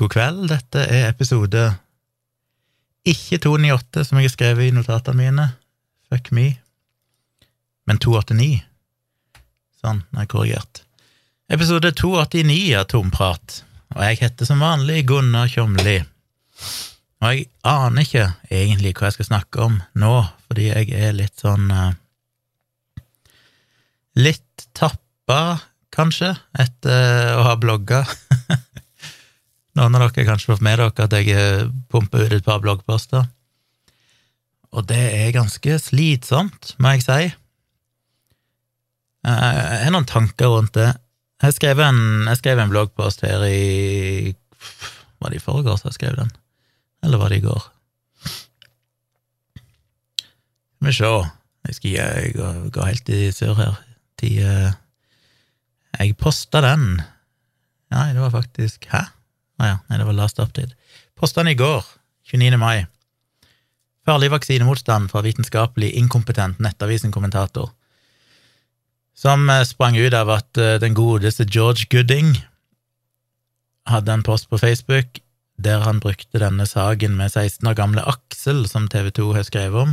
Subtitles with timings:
[0.00, 1.60] God kveld, dette er episode
[3.04, 5.44] ikke 298, som jeg har skrevet i notatene mine,
[6.08, 6.46] fuck me,
[7.84, 8.62] men 289.
[9.82, 10.80] Sånn, nå er jeg korrigert.
[11.52, 13.58] Episode 289 av Tomprat,
[13.92, 15.98] og jeg heter som vanlig Gunnar Kjomli.
[17.20, 20.14] Og jeg aner ikke egentlig hva jeg skal snakke om nå,
[20.48, 21.90] fordi jeg er litt sånn uh,
[24.16, 25.60] Litt tappa,
[25.92, 28.00] kanskje, etter å ha blogga.
[29.80, 33.22] Noen av dere har kanskje fått med dere at jeg pumper ut et par bloggposter.
[34.76, 37.30] Og det er ganske slitsomt, må jeg si.
[39.24, 40.90] Jeg har noen tanker rundt det.
[41.40, 44.34] Jeg skrev en, jeg skrev en bloggpost her i
[45.20, 46.32] Var det i forgårs jeg skrev den?
[47.04, 47.62] Eller var det i går?
[50.76, 51.12] Skal vi se
[51.68, 52.34] Jeg skal jeg
[52.72, 53.80] gå helt i sør her.
[54.20, 54.34] De,
[55.96, 57.00] jeg posta den
[57.90, 59.06] Nei, det var faktisk Hæ?
[59.60, 60.72] Å ah, ja, nei, det var last update.
[61.20, 61.84] Posta i går,
[62.32, 62.56] 29.
[62.56, 62.86] mai.
[64.08, 67.68] Farlig vaksinemotstand fra vitenskapelig inkompetent Nettavisen-kommentator,
[69.12, 72.32] som eh, sprang ut av at eh, den godeste George Gooding
[73.84, 75.20] hadde en post på Facebook
[75.60, 79.76] der han brukte denne saken med 16 år gamle Aksel, som TV 2 har skrevet
[79.76, 79.92] om,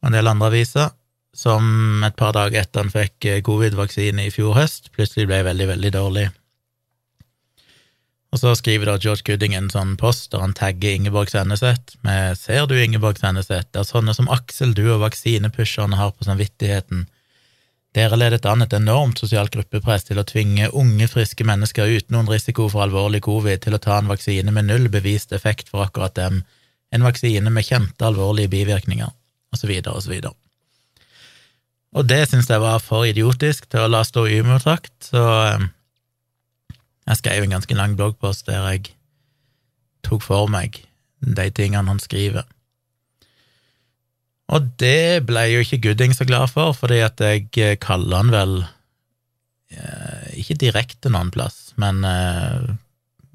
[0.00, 0.94] og en del andre aviser,
[1.36, 5.74] som et par dager etter han fikk eh, covid-vaksine i fjor høst, plutselig ble veldig,
[5.76, 6.30] veldig dårlig.
[8.28, 12.36] Og så skriver da George Gooding en sånn post der han tagger Ingeborg Senneset med
[12.36, 17.06] Ser du, Ingeborg Senneset, det er sånne som Aksel, du og vaksinepusherne har på samvittigheten.
[17.96, 22.28] Dere ledet an et enormt sosialt gruppepress til å tvinge unge, friske mennesker uten noen
[22.28, 26.18] risiko for alvorlig covid til å ta en vaksine med null bevist effekt for akkurat
[26.18, 26.42] dem,
[26.92, 29.08] en vaksine med kjente alvorlige bivirkninger,
[29.56, 30.34] så videre og så.
[31.96, 35.68] Og det syns jeg var for idiotisk til å la stå uimotsagt, så eh,
[37.08, 38.92] jeg skrev en ganske lang bloggpost der jeg
[40.06, 40.82] tok for meg
[41.18, 42.46] de tingene han skriver.
[44.54, 48.54] Og det ble jo ikke Gooding så glad for, fordi at jeg kaller han vel
[49.72, 52.70] eh, ikke direkte noen plass, men eh,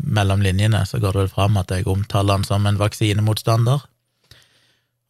[0.03, 3.85] mellom linjene så går det vel fram at jeg omtaler han som en vaksinemotstander.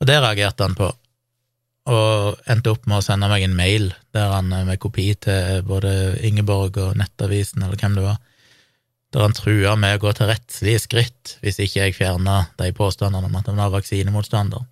[0.01, 0.89] Og det reagerte han på,
[1.93, 5.63] og endte opp med å sende meg en mail der han eh, med kopi til
[5.67, 8.19] både Ingeborg og Nettavisen, eller hvem det var,
[9.13, 13.29] der han trua med å gå til rettslige skritt hvis ikke jeg fjerna de påstandene
[13.29, 14.65] om at han var vaksinemotstander.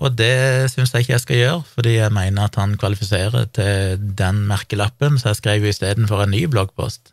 [0.00, 4.04] Og det syns jeg ikke jeg skal gjøre, fordi jeg mener at han kvalifiserer til
[4.16, 7.12] den merkelappen, så jeg skrev jo istedenfor en ny bloggpost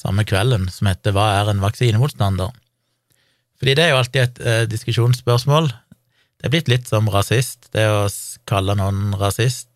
[0.00, 2.52] samme kvelden som heter Hva er en vaksinemotstander?
[3.60, 5.68] Fordi det er jo alltid et eh, diskusjonsspørsmål.
[6.40, 7.68] Det er blitt litt som rasist.
[7.74, 8.06] Det å
[8.48, 9.68] kalle noen rasist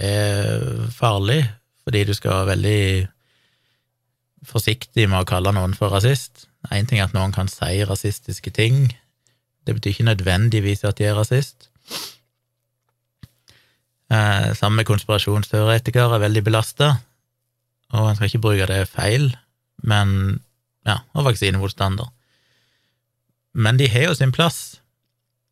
[0.00, 1.42] er farlig,
[1.84, 2.82] fordi du skal være veldig
[4.50, 6.46] forsiktig med å kalle noen for rasist.
[6.74, 8.88] Én ting er at noen kan si rasistiske ting,
[9.68, 11.68] det betyr ikke nødvendigvis at de er rasist.
[14.08, 16.94] Eh, samme konspirasjonsteoretikere er veldig belasta,
[17.92, 19.28] og en skal ikke bruke det feil,
[19.84, 20.40] men
[20.88, 22.08] ja, og vaksinemotstander.
[23.52, 24.80] Men de har jo sin plass,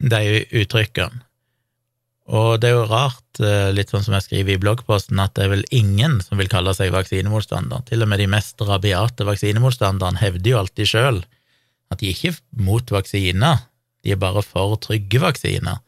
[0.01, 1.25] de uttrykkene.
[2.26, 5.44] Og det er jo rart, eh, litt sånn som jeg skriver i bloggposten, at det
[5.44, 7.84] er vel ingen som vil kalle seg vaksinemotstander.
[7.87, 11.25] Til og med de mest rabiate vaksinemotstanderne hevder jo alltid sjøl
[11.92, 13.62] at de ikke er mot vaksiner,
[14.03, 15.78] de er bare for trygge vaksiner.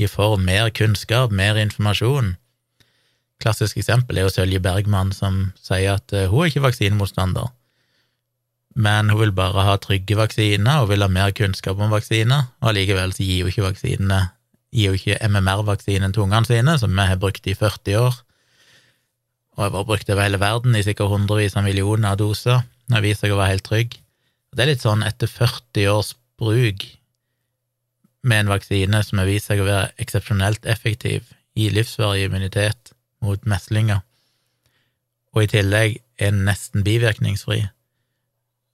[0.00, 2.36] De for mer kunnskap, mer informasjon.
[3.42, 7.52] Klassisk eksempel er jo Sølje Bergman, som sier at eh, hun er ikke vaksinemotstander,
[8.80, 12.72] men hun vil bare ha trygge vaksiner og vil ha mer kunnskap om vaksiner, og
[12.72, 14.20] allikevel så gir hun ikke vaksinene
[14.72, 18.16] gir jo ikke MMR-vaksinen til ungene sine, som vi har brukt i 40 år,
[19.56, 22.64] og har brukt over hele verden i sikkert hundrevis av millioner av doser.
[22.88, 23.98] Det har vist seg å være helt trygg.
[24.52, 26.86] Det er litt sånn etter 40 års bruk
[28.22, 33.42] med en vaksine som har vist seg å være eksepsjonelt effektiv, i livsvarig immunitet mot
[33.44, 34.00] meslinger,
[35.36, 37.66] og i tillegg er nesten bivirkningsfri,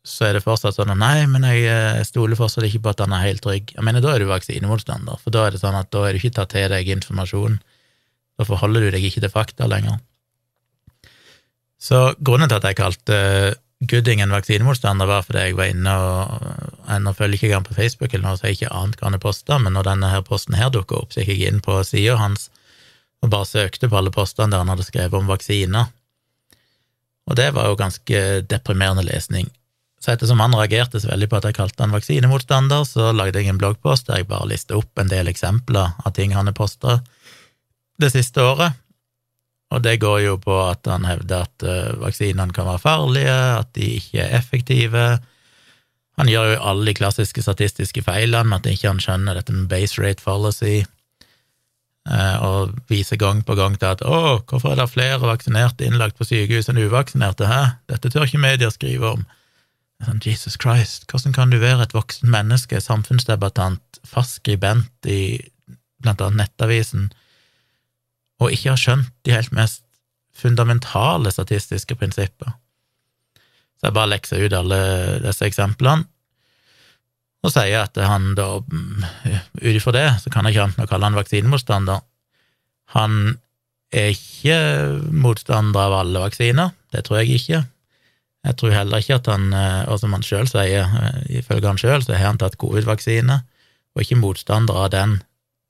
[0.08, 3.02] så er det fortsatt sånn at nei, men jeg eh, stoler fortsatt ikke på at
[3.04, 3.74] han er helt trygg.
[3.76, 6.22] Jeg mener, da er du vaksinemotstander, for da er det sånn at da er du
[6.22, 7.58] ikke tatt til deg informasjon.
[8.38, 10.00] Da forholder du deg ikke til fakta lenger.
[11.78, 13.18] Så grunnen til at jeg kalte
[13.78, 18.14] Gooding en vaksinemotstander, var fordi jeg var inne og Ennå følger ikke han på Facebook,
[18.14, 20.72] eller noe, så jeg ikke annet hva han posta, men når denne her posten her
[20.74, 22.48] dukka opp, så gikk jeg inn på sida hans
[23.22, 25.90] og bare søkte på alle postene der han hadde skrevet om vaksiner.
[27.28, 29.50] Og det var jo ganske deprimerende lesning.
[29.98, 33.50] Så ettersom han reagerte så veldig på at jeg kalte han vaksinemotstander, så lagde jeg
[33.50, 37.00] en bloggpost der jeg bare lista opp en del eksempler av ting han har posta
[37.98, 38.78] det siste året.
[39.74, 43.74] Og det går jo på at han hevder at uh, vaksinene kan være farlige, at
[43.76, 45.08] de ikke er effektive,
[46.18, 49.68] Han gjør jo alle de klassiske statistiske feilene med at ikke han skjønner dette med
[49.70, 50.80] base rate fallacy,
[52.10, 56.18] eh, og viser gang på gang til at å, hvorfor er det flere vaksinerte innlagt
[56.18, 59.22] på sykehus enn uvaksinerte, hæ, dette tør ikke media skrive om.
[60.24, 65.38] Jesus Christ, hvordan kan du være et voksen menneske, samfunnsdebattant, fastskribent i
[66.02, 67.10] blant annet Nettavisen,
[68.38, 69.82] og ikke ha skjønt de helt mest
[70.38, 72.54] fundamentale statistiske prinsipper?
[73.78, 74.78] Så jeg bare lekser ut alle
[75.22, 76.06] disse eksemplene,
[77.46, 80.90] og sier at han da, ut ifra det, så kan jeg ikke annet enn å
[80.90, 82.00] kalle han vaksinemotstander.
[82.94, 83.18] Han
[83.94, 84.56] er ikke
[85.14, 87.60] motstander av alle vaksiner, det tror jeg ikke.
[88.46, 91.80] Jeg tror heller ikke at han, eh, og som han sjøl sier, eh, ifølge han
[91.80, 93.40] sjøl, så har han tatt covid-vaksine,
[93.94, 95.18] og ikke motstander av den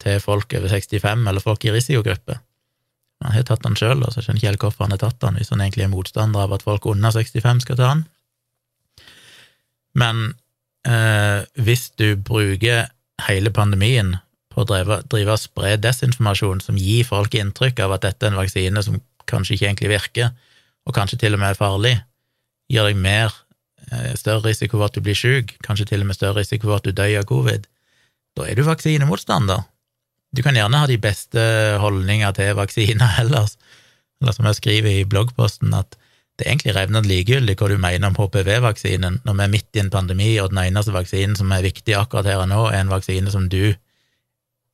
[0.03, 2.39] til folk over 65 eller folk i risikogruppe.
[3.25, 5.41] Han har tatt den sjøl, så jeg skjønner ikke helt hvorfor han har tatt den,
[5.41, 8.05] hvis han egentlig er motstander av at folk under 65 skal ta den.
[9.99, 10.23] Men
[10.87, 12.93] eh, hvis du bruker
[13.27, 14.15] hele pandemien
[14.53, 18.35] på å drive, drive og spre desinformasjon som gir folk inntrykk av at dette er
[18.35, 20.31] en vaksine som kanskje ikke egentlig virker,
[20.87, 21.97] og kanskje til og med er farlig,
[22.69, 23.35] gir deg mer,
[23.91, 26.79] eh, større risiko for at du blir syk, kanskje til og med større risiko for
[26.79, 27.67] at du dør av covid,
[28.37, 29.65] da er du vaksinemotstander.
[30.37, 31.41] Du kan gjerne ha de beste
[31.81, 33.57] holdninger til vaksiner ellers,
[34.21, 35.97] eller som jeg skriver i bloggposten, at
[36.39, 39.83] det er egentlig revnende likegyldig hva du mener om HPV-vaksinen, når vi er midt i
[39.83, 42.93] en pandemi, og den eneste vaksinen som er viktig akkurat her og nå, er en
[42.93, 43.73] vaksine som du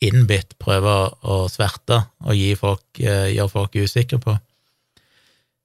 [0.05, 4.37] innbitt prøver å sverte og folk, eh, gjøre folk usikre på.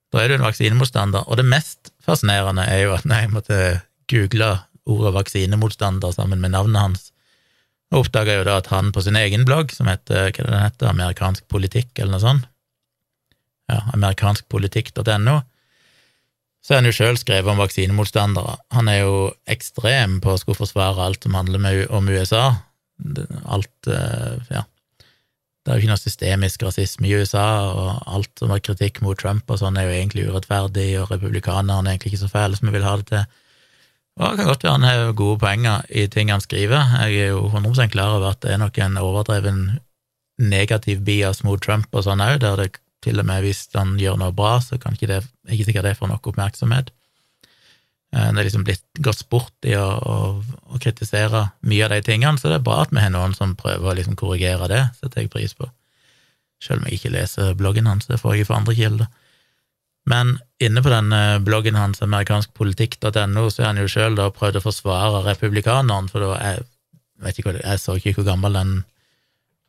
[0.10, 1.28] Da er du en vaksinemotstander.
[1.28, 3.62] Og det mest fascinerende er jo at når jeg måtte
[4.10, 4.52] google
[4.90, 7.10] ordet vaksinemotstander sammen med navnet hans,
[7.90, 10.90] og oppdaga jo da at han på sin egen blogg, som heter hva den heter,
[10.92, 12.50] Amerikansk politikk, eller noe sånt,
[13.70, 15.40] ja, amerikanskpolitikk.no,
[16.60, 18.58] så er han jo sjøl skrevet om vaksinemotstandere.
[18.76, 19.14] Han er jo
[19.50, 22.50] ekstrem på å skulle forsvare alt som handler om USA.
[23.48, 24.66] Alt eh, Ja.
[25.66, 29.20] Det er jo ikke noe systemisk rasisme i USA, og alt som er kritikk mot
[29.20, 32.70] Trump og sånn, er jo egentlig urettferdig, og republikanerne er egentlig ikke så fæle som
[32.70, 33.26] vi vil ha det til.
[34.20, 36.96] Og det kan godt være han har gode poenger i ting han skriver.
[37.06, 39.62] Jeg er jo 100 klar over at det er nok en overdreven
[40.40, 42.70] negativ bias mot Trump og sånn òg, der det
[43.04, 45.98] til og med hvis han gjør noe bra, så kan ikke det ikke sikkert det
[46.00, 46.92] får nok oppmerksomhet.
[48.16, 50.16] Eh, det er liksom blitt gått sport i å, å,
[50.74, 53.58] å, kritisere mye av de tingene, så det er bra at vi har noen som
[53.60, 55.70] prøver å liksom korrigere det, setter jeg pris på.
[56.64, 59.12] Selv om jeg ikke leser bloggen hans, det får jeg fra andre kilder.
[60.10, 61.14] Men inne på den
[61.46, 66.66] bloggen hans, amerikanskpolitikk.no, så har han jo sjøl prøvd å forsvare republikaneren, for da jeg,
[67.24, 68.74] vet ikke, jeg så ikke hvor gammel den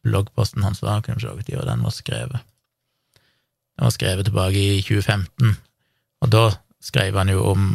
[0.07, 2.47] bloggposten hans var, kunne se når den var skrevet.
[3.77, 5.59] Den var skrevet tilbake i 2015,
[6.25, 6.45] og da
[6.81, 7.67] skrev han jo om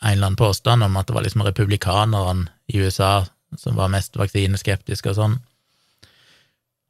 [0.00, 3.26] en eller annen påstand om at det var liksom republikanerne i USA
[3.58, 5.38] som var mest vaksineskeptiske og sånn.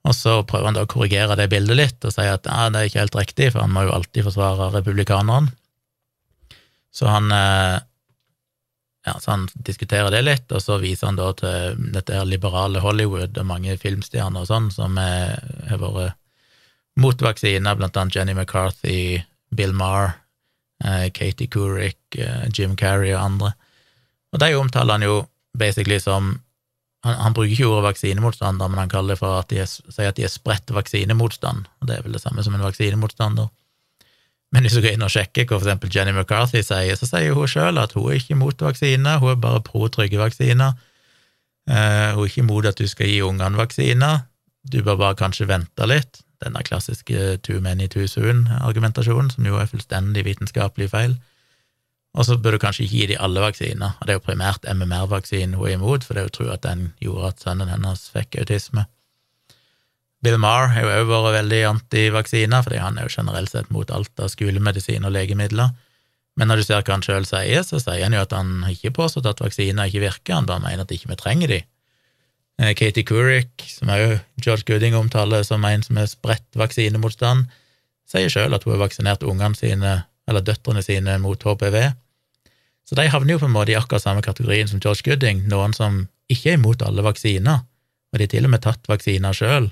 [0.09, 2.81] Og så prøver han da å korrigere det bildet litt og si at ja, det
[2.81, 5.51] er ikke helt riktig, for han må jo alltid forsvare republikaneren.
[6.95, 7.81] Så han eh,
[9.07, 12.83] ja, så han diskuterer det litt, og så viser han da til dette her liberale
[12.85, 16.17] Hollywood og mange filmstjerner og sånn som har vært
[17.01, 19.23] mot vaksiner, blant annet Jenny McCarthy,
[19.57, 20.19] Bill Marr,
[21.15, 23.53] Katie Couric, eh, Jim Carrey og andre.
[24.33, 25.25] Og de omtaler han jo
[25.59, 26.39] basically som
[27.05, 30.11] han, han, bruker ikke ordet vaksinemotstander, men han kaller det for at de er, sier
[30.11, 33.49] at de er spredt vaksinemotstand, og det er vel det samme som en vaksinemotstander.
[34.51, 37.37] Men hvis du går inn og sjekker hva for eksempel Jenny McCarthy sier, så sier
[37.37, 40.75] hun sjøl at hun er ikke imot vaksiner, hun er bare pro trygge vaksiner.
[41.71, 44.27] Uh, hun er ikke imot at du skal gi ungene vaksiner,
[44.67, 46.21] du bør bare kanskje vente litt.
[46.41, 51.19] Denne klassiske too many too soon-argumentasjonen, som jo er fullstendig vitenskapelig feil.
[52.17, 54.65] Og så bør du kanskje ikke gi de alle vaksiner, og det er jo primært
[54.67, 58.09] MMR-vaksinen hun er imot, for det er jo tro at den gjorde at sønnen hennes
[58.11, 58.87] fikk autisme.
[60.21, 63.93] Bill Marr har jo òg vært veldig antivaksiner, fordi han er jo generelt sett mot
[63.95, 65.71] alt av skolemedisin og legemidler.
[66.37, 68.93] Men når du ser hva han sjøl sier, så sier han jo at han ikke
[68.97, 71.61] påstått at vaksiner ikke virker, han bare mener at ikke vi trenger de.
[72.61, 77.49] Eh, Katie Couric, som òg George Gooding omtaler som en som er spredt vaksinemotstand,
[78.11, 79.95] sier sjøl at hun har vaksinert ungene sine
[80.29, 81.79] eller døtrene sine mot HPV.
[82.85, 85.73] Så de havner jo på en måte i akkurat samme kategorien som George Gooding, noen
[85.73, 87.63] som ikke er imot alle vaksiner,
[88.11, 89.71] og de har til og med tatt vaksiner sjøl,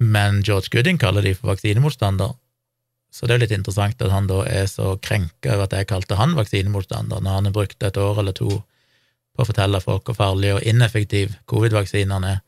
[0.00, 2.34] men George Gooding kaller de for vaksinemotstander.
[3.12, 6.18] Så det er litt interessant at han da er så krenka over at jeg kalte
[6.18, 8.60] han vaksinemotstander, når han har brukt et år eller to
[9.36, 12.42] på å fortelle folk hvor farlig og ineffektiv covid-vaksinene er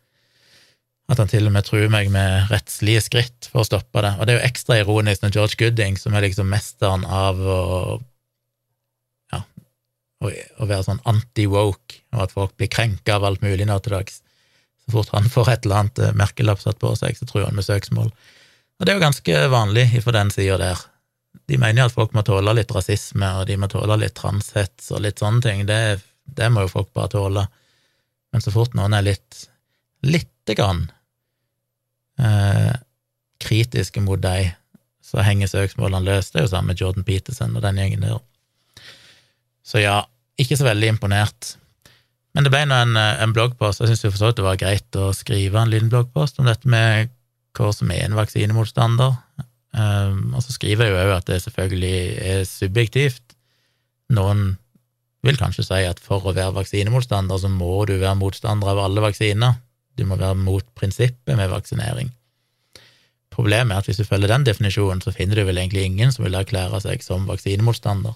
[1.08, 4.12] at han til og med truer meg med rettslige skritt for å stoppe det.
[4.18, 7.60] Og det er jo ekstra ironisk når George Gooding, som er liksom mesteren av å
[9.32, 9.40] ja,
[10.20, 10.28] å,
[10.68, 14.20] være sånn anti-woke, og at folk blir krenka av alt mulig nå til dags.
[14.84, 17.64] Så fort han får et eller annet merkelapp satt på seg, så truer han med
[17.64, 18.12] søksmål.
[18.12, 20.84] Og det er jo ganske vanlig fra den sida der.
[21.48, 24.92] De mener jo at folk må tåle litt rasisme, og de må tåle litt transhets
[24.92, 25.64] og litt sånne ting.
[25.68, 25.80] Det,
[26.36, 27.46] det må jo folk bare tåle.
[28.32, 29.46] Men så fort noen er litt
[30.06, 30.84] lite grann
[32.20, 32.74] eh,
[33.42, 34.52] kritiske mot deg,
[35.02, 36.34] så henger søksmålene løst.
[36.34, 38.20] Det er jo sammen med Jordan Peterson og den gjengen der.
[39.66, 40.02] Så ja,
[40.40, 41.54] ikke så veldig imponert.
[42.36, 43.82] Men det ble nå en, en bloggpost.
[43.82, 47.10] Jeg syns det var greit å skrive en liten bloggpost om dette med
[47.58, 49.16] hva som er en vaksinemotstander.
[49.78, 53.36] Um, og så skriver jeg jo òg at det selvfølgelig er subjektivt.
[54.14, 54.56] Noen
[55.26, 59.02] vil kanskje si at for å være vaksinemotstander, så må du være motstander av alle
[59.02, 59.58] vaksiner.
[59.98, 62.12] Du må være mot prinsippet med vaksinering.
[63.34, 66.24] Problemet er at hvis du følger den definisjonen, så finner du vel egentlig ingen som
[66.26, 68.14] vil erklære seg som vaksinemotstander.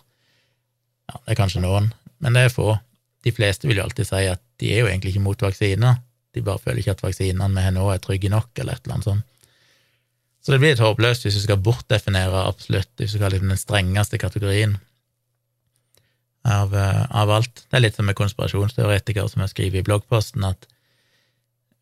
[1.11, 1.91] Ja, det er kanskje noen,
[2.23, 2.77] men det er få.
[3.23, 6.01] De fleste vil jo alltid si at de er jo egentlig ikke mot vaksiner,
[6.33, 8.97] de bare føler ikke at vaksinene vi har nå, er trygge nok, eller et eller
[8.97, 9.29] annet sånt.
[10.43, 13.53] Så det blir litt håpløst hvis du skal bortdefinere absolutt, hvis du skal ha liksom
[13.53, 14.79] den strengeste kategorien
[16.45, 17.65] av, eh, av, alt.
[17.71, 20.67] Det er litt som med konspirasjonsteoretikere, som jeg skriver i bloggposten, at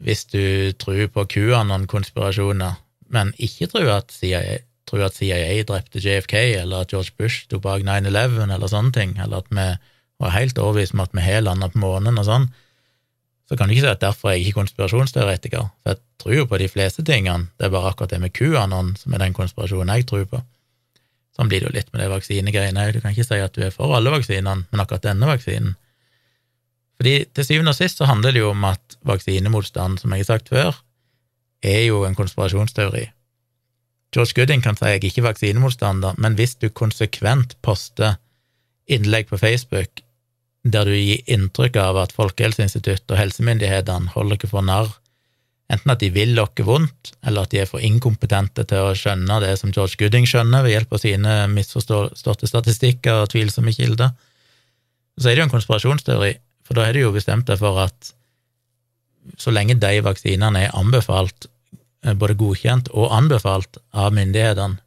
[0.01, 2.79] hvis du tror på QAnon-konspirasjoner,
[3.13, 7.61] men ikke tror at, CIA, tror at CIA drepte JFK, eller at George Bush sto
[7.61, 9.67] bak 9-11, eller sånne ting, eller at vi
[10.21, 12.51] var helt overbevist om at vi har landa på månen og sånn,
[13.51, 16.47] så kan du ikke si at derfor er jeg ikke konspirasjonsteoretiker, for jeg tror jo
[16.47, 19.91] på de fleste tingene, det er bare akkurat det med QAnon som er den konspirasjonen
[19.97, 20.43] jeg tror på.
[21.41, 23.63] Sånn blir det jo litt med de vaksinegreiene òg, du kan ikke si at du
[23.65, 25.79] er for alle vaksinene, men akkurat denne vaksinen.
[27.01, 30.29] Fordi til syvende og sist så handler det jo om at vaksinemotstand, som jeg har
[30.35, 30.83] sagt før,
[31.65, 33.07] er jo en konspirasjonsteori.
[34.13, 38.19] George Gooding kan si jeg er ikke vaksinemotstander, men hvis du konsekvent poster
[38.85, 40.05] innlegg på Facebook
[40.69, 44.93] der du gir inntrykk av at Folkehelseinstituttet og helsemyndighetene holder dere for narr,
[45.71, 49.39] enten at de vil dere vondt, eller at de er for inkompetente til å skjønne
[49.45, 54.15] det som George Gooding skjønner ved hjelp av sine misforståtte statistikker og tvilsomme kilder,
[55.21, 56.33] så er det jo en konspirasjonsteori,
[56.67, 58.13] for da er det jo bestemt deg for at
[59.39, 61.47] så lenge de vaksinene er anbefalt,
[62.05, 64.81] eh, både godkjent og anbefalt av myndighetene,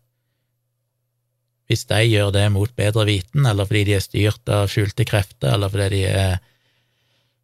[1.69, 5.53] hvis de gjør det mot bedre viten, eller fordi de er styrt av skjulte krefter,
[5.55, 6.41] eller fordi de er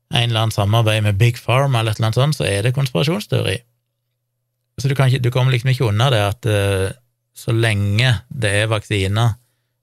[0.09, 2.73] en eller annen samarbeid med Big Pharma eller et eller annet sånt, så er det
[2.77, 3.57] konspirasjonsteori.
[4.79, 6.87] Så du, ikke, du kommer liksom ikke unna det at uh,
[7.35, 9.35] så lenge det er vaksiner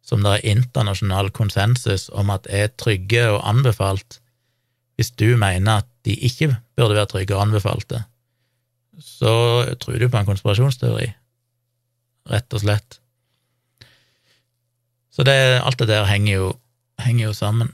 [0.07, 4.21] som det er internasjonal konsensus om at er trygge og anbefalt,
[4.97, 8.05] hvis du mener at de ikke burde være trygge og anbefalte,
[9.03, 11.09] så tror du på en konspirasjonsteori,
[12.33, 13.01] rett og slett.
[15.13, 16.49] Så det, alt det der henger jo,
[17.03, 17.73] henger jo, sammen.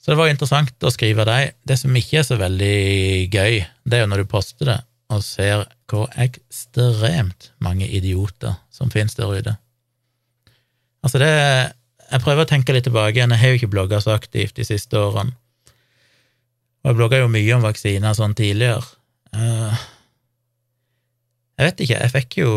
[0.00, 1.56] Så det var interessant å skrive deg.
[1.68, 2.76] Det som ikke er så veldig
[3.28, 4.78] gøy, det er jo når du poster det
[5.10, 9.56] og ser hvor ekstremt mange idioter som finnes der ute.
[11.02, 11.32] Altså, det
[12.10, 13.30] Jeg prøver å tenke litt tilbake igjen.
[13.30, 15.30] Jeg har jo ikke blogga så aktivt de siste årene.
[16.82, 18.82] Og jeg blogga jo mye om vaksiner sånn tidligere.
[19.30, 19.76] Uh,
[21.60, 22.50] jeg vet ikke, jeg fikk jo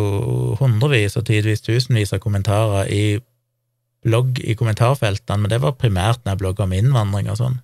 [0.57, 3.03] hundrevis og tidvis tusenvis av kommentarer i
[4.03, 7.59] blogg i kommentarfeltene, men det var primært når jeg blogga om innvandring og sånn.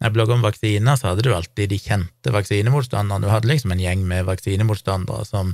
[0.00, 3.26] Når jeg blogga om vaksiner, så hadde du alltid de kjente vaksinemotstanderne.
[3.26, 5.52] Du hadde liksom en gjeng med vaksinemotstandere som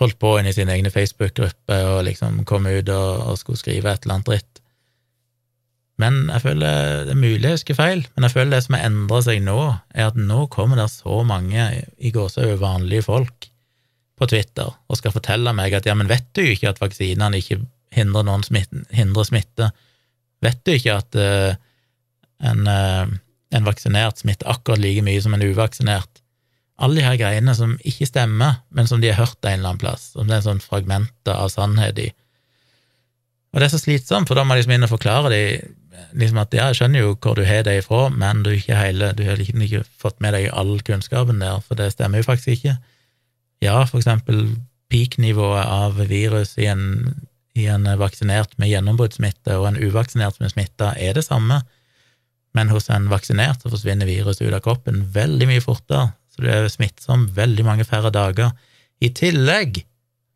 [0.00, 3.92] holdt på inn i sine egne Facebook-grupper og liksom kom ut og, og, skulle skrive
[3.92, 4.62] et eller annet dritt.
[6.00, 8.86] Men jeg føler det er mulig jeg husker feil, men jeg føler det som har
[8.88, 9.58] endra seg nå,
[9.92, 11.66] er at nå kommer det så mange
[11.98, 13.50] i gåseøyne vanlige folk
[14.20, 17.60] på Twitter og skal fortelle meg at ja, men vet du ikke at vaksinene ikke
[17.94, 19.70] hindre noen smitte, hindre smitte.
[20.44, 21.52] Vet du ikke at uh,
[22.46, 23.10] en, uh,
[23.52, 26.22] en, vaksinert smitter akkurat like mye som en uvaksinert?
[26.80, 29.82] Alle de her greiene som ikke stemmer, men som de har hørt en eller annen
[29.82, 32.08] plass, som det er sånn fragmenter av sannhet i.
[33.50, 35.42] Og det er så slitsomt, for da må de liksom inn og forklare de,
[36.16, 39.10] liksom at ja, jeg skjønner jo hvor du har det ifra, men du, ikke hele,
[39.18, 42.54] du har ikke, ikke fått med deg all kunnskapen der, for det stemmer jo faktisk
[42.54, 42.78] ikke.
[43.60, 44.46] Ja, for eksempel
[44.90, 46.86] peak-nivået av virus i en
[47.60, 51.60] i en vaksinert med gjennombruddssmitte og en uvaksinert med smitta er det samme,
[52.56, 56.50] men hos en vaksinert så forsvinner viruset ut av kroppen veldig mye fortere, så du
[56.50, 58.52] er smittsom veldig mange færre dager,
[59.00, 59.82] i tillegg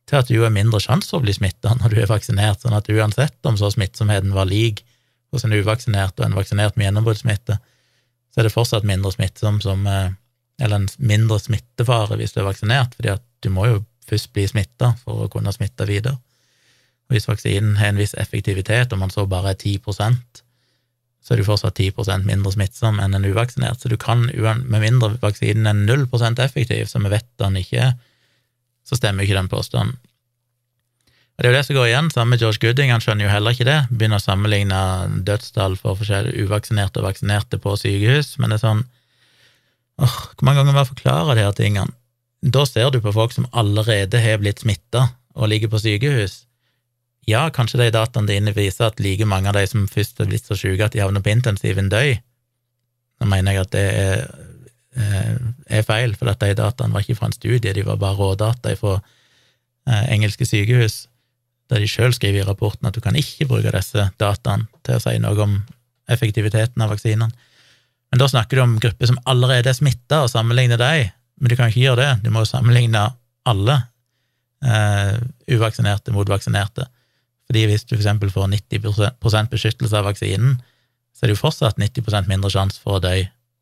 [0.09, 2.77] til at du har mindre sjanse for å bli smitta når du er vaksinert, sånn
[2.77, 4.85] at uansett om så smittsomheten var lik
[5.35, 7.59] hos en uvaksinert og en vaksinert med gjennombruddssmitte,
[8.33, 10.13] så er det fortsatt mindre smittsom som eh,
[10.63, 14.45] Eller en mindre smittefare hvis du er vaksinert, fordi at du må jo først bli
[14.47, 16.15] smitta for å kunne smitte videre.
[17.13, 20.45] Hvis vaksinen har en viss effektivitet, og man så bare er 10%
[21.25, 23.81] så er du fortsatt 10% mindre smittsom enn en uvaksinert.
[23.81, 27.95] Så du kan, med mindre vaksinen er 0% effektiv, som vi vet den ikke er,
[28.85, 29.97] så stemmer ikke den påstanden.
[31.35, 33.57] Og Det er jo det som går igjen, samme George Gooding, han skjønner jo heller
[33.57, 34.83] ikke det, begynner å sammenligne
[35.27, 38.85] dødstall for forskjellige uvaksinerte og vaksinerte på sykehus, men det er sånn
[40.05, 41.97] åh, Hvor mange ganger må jeg forklare de her tingene?
[42.45, 46.45] Da ser du på folk som allerede har blitt smitta og ligger på sykehus.
[47.29, 50.49] Ja, kanskje de dataene dine viser at like mange av de som først er blitt
[50.49, 52.19] så syke at de havner på intensiven, døy.
[53.21, 54.25] Nå mener jeg at det er,
[54.97, 55.37] eh,
[55.79, 58.75] er feil, for at de dataene var ikke fra en studie, de var bare rådata
[58.77, 61.07] fra eh, engelske sykehus,
[61.73, 65.03] der de sjøl skriver i rapporten at du kan ikke bruke disse dataene til å
[65.03, 65.59] si noe om
[66.13, 67.33] effektiviteten av vaksinene.
[68.13, 71.09] Men da snakker du om grupper som allerede er smitta, og sammenligner dem.
[71.41, 73.09] Men du kan ikke gjøre det, du må jo sammenligne
[73.49, 73.79] alle
[74.63, 75.17] eh,
[75.51, 76.87] uvaksinerte mot vaksinerte.
[77.49, 80.57] Fordi hvis du eksempel får 90% beskyttelse av vaksinen,
[81.15, 83.15] så er det jo fortsatt 90% mindre sjanse for å dø,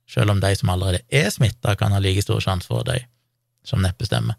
[0.09, 2.97] selv om de som allerede er smitta, kan ha like stor sjanse for å dø,
[3.67, 4.39] som neppe stemmer.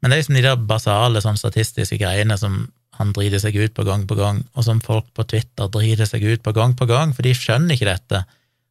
[0.00, 3.74] Men det er liksom de der basale sånn statistiske greiene som han driter seg ut
[3.76, 6.88] på gang på gang, og som folk på Twitter driter seg ut på gang på
[6.88, 8.22] gang, for de skjønner ikke dette.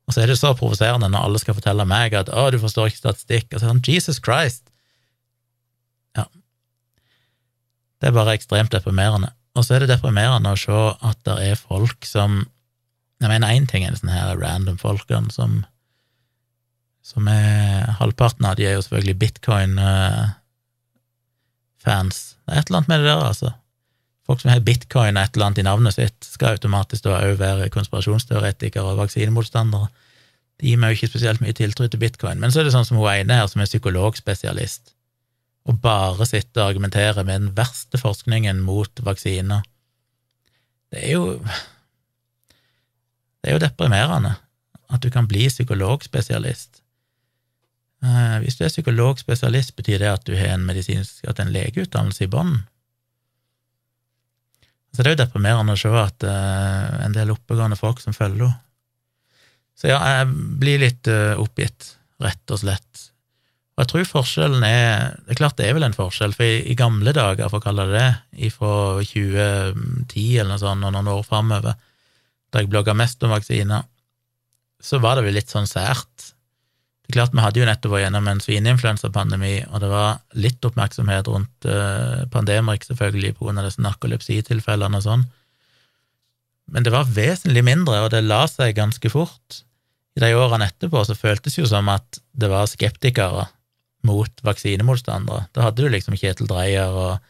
[0.05, 2.89] Og så er det så provoserende når alle skal fortelle meg at 'å, du forstår
[2.89, 4.69] ikke statistikk', og så er det sånn Jesus Christ!
[6.17, 6.25] Ja.
[8.01, 9.33] Det er bare ekstremt deprimerende.
[9.55, 12.45] Og så er det deprimerende å se at det er folk som
[13.23, 15.63] Jeg mener, én ting er sånne her random folkene som
[17.05, 22.17] som er Halvparten av de er jo selvfølgelig bitcoin-fans.
[22.41, 23.49] Det er et eller annet med det der, altså.
[24.25, 27.37] Folk som har bitcoin og et eller annet i navnet sitt, skal automatisk da òg
[27.37, 29.85] være konspirasjonsteoretikere og vaksinemotstandere.
[30.57, 32.41] De gir meg jo ikke spesielt mye tiltro til bitcoin.
[32.41, 34.94] Men så er det sånn som hun ene her, som er psykologspesialist
[35.65, 39.65] og bare sitte og argumentere med den verste forskningen mot vaksiner.
[40.93, 41.39] Det er jo
[43.41, 44.35] Det er jo deprimerende
[44.89, 46.81] at du kan bli psykologspesialist.
[48.01, 52.25] Eh, hvis du er psykologspesialist, betyr det at du har en medisinsk, at en legeutdannelse
[52.25, 52.55] i bånn.
[54.95, 58.47] Så det er jo deprimerende å se at uh, en del oppegående folk som følger
[58.47, 58.61] henne.
[59.75, 60.29] Så ja, jeg
[60.61, 61.89] blir litt uh, oppgitt,
[62.23, 63.01] rett og slett.
[63.75, 66.61] Og jeg tror forskjellen er Det er klart det er vel en forskjell, for i,
[66.71, 71.11] i gamle dager, for å kalle det det, fra 2010 eller noe sånt, og noen
[71.11, 71.75] år framover,
[72.51, 73.83] da jeg blogga mest om vaksiner,
[74.79, 76.31] så var det vel litt sånn sært.
[77.03, 80.65] Det er klart Vi hadde jo nettopp vært gjennom en svineinfluensapandemi, og det var litt
[80.65, 83.65] oppmerksomhet rundt uh, Pandemrix, selvfølgelig, pga.
[83.65, 85.27] disse narkolepsitilfellene og sånn,
[86.71, 89.59] men det var vesentlig mindre, og det la seg ganske fort.
[90.15, 93.45] I de årene etterpå så føltes det jo som at det var skeptikere
[94.05, 95.47] mot vaksinemotstandere.
[95.55, 97.25] Da hadde du liksom Kjetil Dreyer og,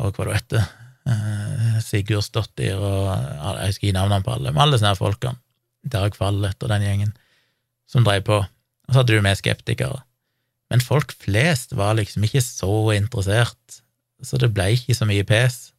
[0.00, 0.68] og hva det heter,
[1.10, 5.40] eh, Sigurdsdottir og Jeg husker ikke navnene på alle, men alle sånne folkene,
[5.80, 7.12] Dag Fallet og den gjengen,
[7.88, 8.38] som drev på.
[8.44, 10.02] Og så hadde du med skeptikere.
[10.70, 13.80] Men folk flest var liksom ikke så interessert,
[14.22, 15.70] så det ble ikke så mye pes.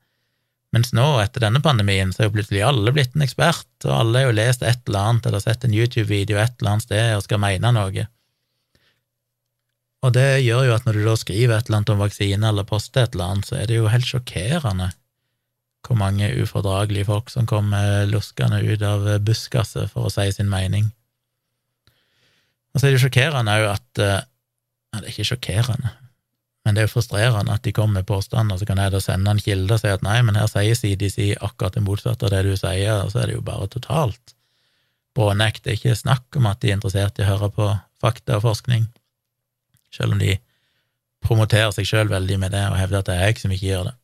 [0.72, 4.22] Mens nå, etter denne pandemien, så er jo plutselig alle blitt en ekspert, og alle
[4.22, 7.26] har jo lest et eller annet eller sett en YouTube-video et eller annet sted og
[7.26, 8.06] skal mene noe.
[10.02, 12.66] Og det gjør jo at når du da skriver et eller annet om vaksine eller
[12.68, 14.90] poster et eller annet, så er det jo helt sjokkerende
[15.86, 20.92] hvor mange ufordragelige folk som kommer luskende ut av buskaset for å si sin mening.
[22.72, 24.22] Og så er det jo sjokkerende òg at eh,
[24.92, 25.92] ja, Det er ikke sjokkerende,
[26.66, 29.34] men det er jo frustrerende at de kommer med påstander, så kan jeg da sende
[29.34, 32.42] en kilde og si at nei, men her sier CDC akkurat det motsatte av det
[32.50, 34.36] du sier, og så er det jo bare totalt
[35.16, 35.64] brånekt.
[35.64, 37.70] Det er ikke snakk om at de er interessert i å høre på
[38.04, 38.90] fakta og forskning
[39.96, 40.38] selv om de
[41.26, 43.90] promoterer seg sjøl veldig med det og hevder at det er jeg som ikke gjør
[43.92, 43.96] det.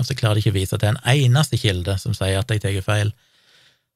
[0.00, 2.64] Og så klarer de ikke å vise til en eneste kilde som sier at jeg
[2.64, 3.12] tar feil.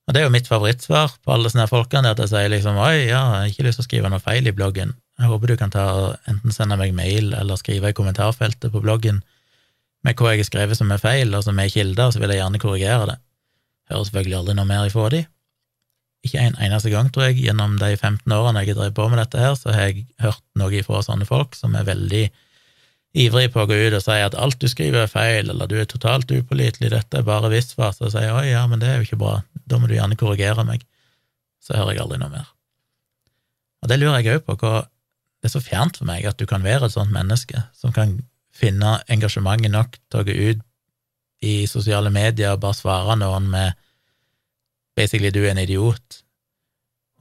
[0.06, 3.08] Og det er jo mitt favorittsvar på alle sånne folkene, at jeg sier liksom oi,
[3.10, 5.56] ja, jeg har ikke lyst til å skrive noe feil i bloggen, jeg håper du
[5.58, 5.84] kan ta
[6.30, 9.18] enten sende meg mail eller skrive i kommentarfeltet på bloggen
[10.06, 12.38] med hva jeg har skrevet som er feil, og som er kilder, så vil jeg
[12.38, 13.16] gjerne korrigere det.
[13.90, 15.24] Hører selvfølgelig aldri noe mer ifra de,
[16.26, 19.20] ikke en eneste gang, tror jeg, gjennom de 15 årene jeg har drevet på med
[19.22, 22.24] dette her, så har jeg hørt noe fra sånne folk som er veldig
[23.18, 25.78] ivrige på å gå ut og si at alt du skriver er feil, eller du
[25.78, 29.08] er totalt upålitelig, dette er bare visvas, og sier oi, ja, men det er jo
[29.08, 29.38] ikke bra,
[29.70, 30.84] da må du gjerne korrigere meg.
[31.64, 32.52] Så hører jeg aldri noe mer.
[33.82, 34.86] Og det lurer jeg òg på, hva
[35.38, 38.16] det er så fjernt for meg at du kan være et sånt menneske som kan
[38.54, 40.64] finne engasjementet nok til å gå ut
[41.46, 43.78] i sosiale medier og bare svare noen med
[44.98, 46.22] basically du er en idiot,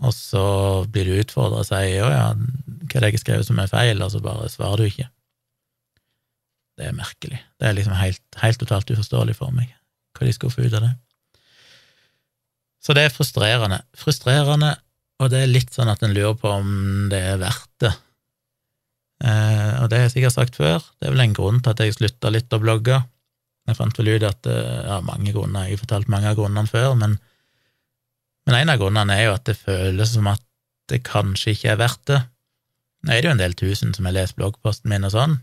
[0.06, 0.46] og så
[0.94, 3.72] blir du utfordra og sier å ja, hva er det jeg har skrevet som er
[3.72, 5.08] feil, og så bare svarer du ikke.
[6.78, 7.40] Det er merkelig.
[7.58, 9.72] Det er liksom helt, helt totalt uforståelig for meg,
[10.18, 10.94] hva de skulle få ut av det.
[12.86, 13.82] Så det er frustrerende.
[13.98, 14.76] Frustrerende,
[15.18, 17.94] og det er litt sånn at en lurer på om det er verdt det.
[19.26, 21.82] Eh, og det har jeg sikkert sagt før, det er vel en grunn til at
[21.82, 23.02] jeg slutta litt å blogge.
[23.68, 26.70] Jeg fant vel ut at det ja, mange grunner, jeg har fortalt mange av grunnene
[26.70, 27.18] før, men,
[28.48, 30.44] men en av grunnene er jo at det føles som at
[30.88, 32.22] det kanskje ikke er verdt det.
[33.04, 35.36] Nå er det jo en del tusen som har lest bloggposten min og sånn,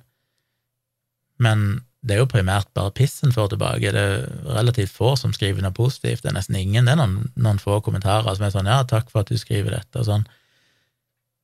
[1.45, 3.93] men det er jo primært bare pissen får tilbake.
[3.95, 4.25] Det er
[4.59, 6.23] relativt få som skriver noe positivt.
[6.23, 6.85] Det er nesten ingen.
[6.85, 9.73] Det er noen, noen få kommentarer som er sånn 'ja, takk for at du skriver
[9.73, 10.27] dette', og sånn.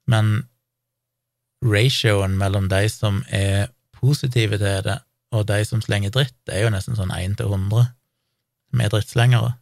[0.06, 0.48] Men
[1.64, 4.98] ratioen mellom de som er positive til det,
[5.32, 7.92] og de som slenger dritt, det er jo nesten sånn 1 til 100
[8.72, 9.54] med drittslengere.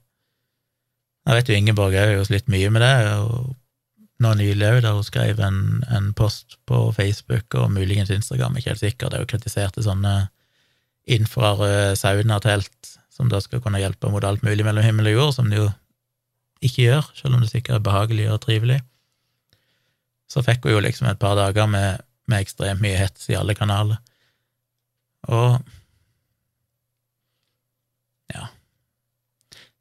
[1.29, 3.51] Jeg vet jo Ingeborg har jo slitt mye med det, og
[4.25, 5.59] nå nylig òg, der hun skrev en,
[5.93, 10.15] en, post på Facebook og muligens Instagram, ikke helt sikker, der hun kritiserte sånne
[11.05, 15.53] infrarøde saunatelt, som da skal kunne hjelpe mot alt mulig mellom himmel og jord, som
[15.53, 15.69] det jo
[16.65, 18.81] ikke gjør, selv om det sikkert er behagelig og trivelig.
[20.33, 23.57] Så fikk hun jo liksom et par dager med, med ekstremt mye hets i alle
[23.59, 24.01] kanaler.
[25.29, 25.61] Og
[28.33, 28.49] ja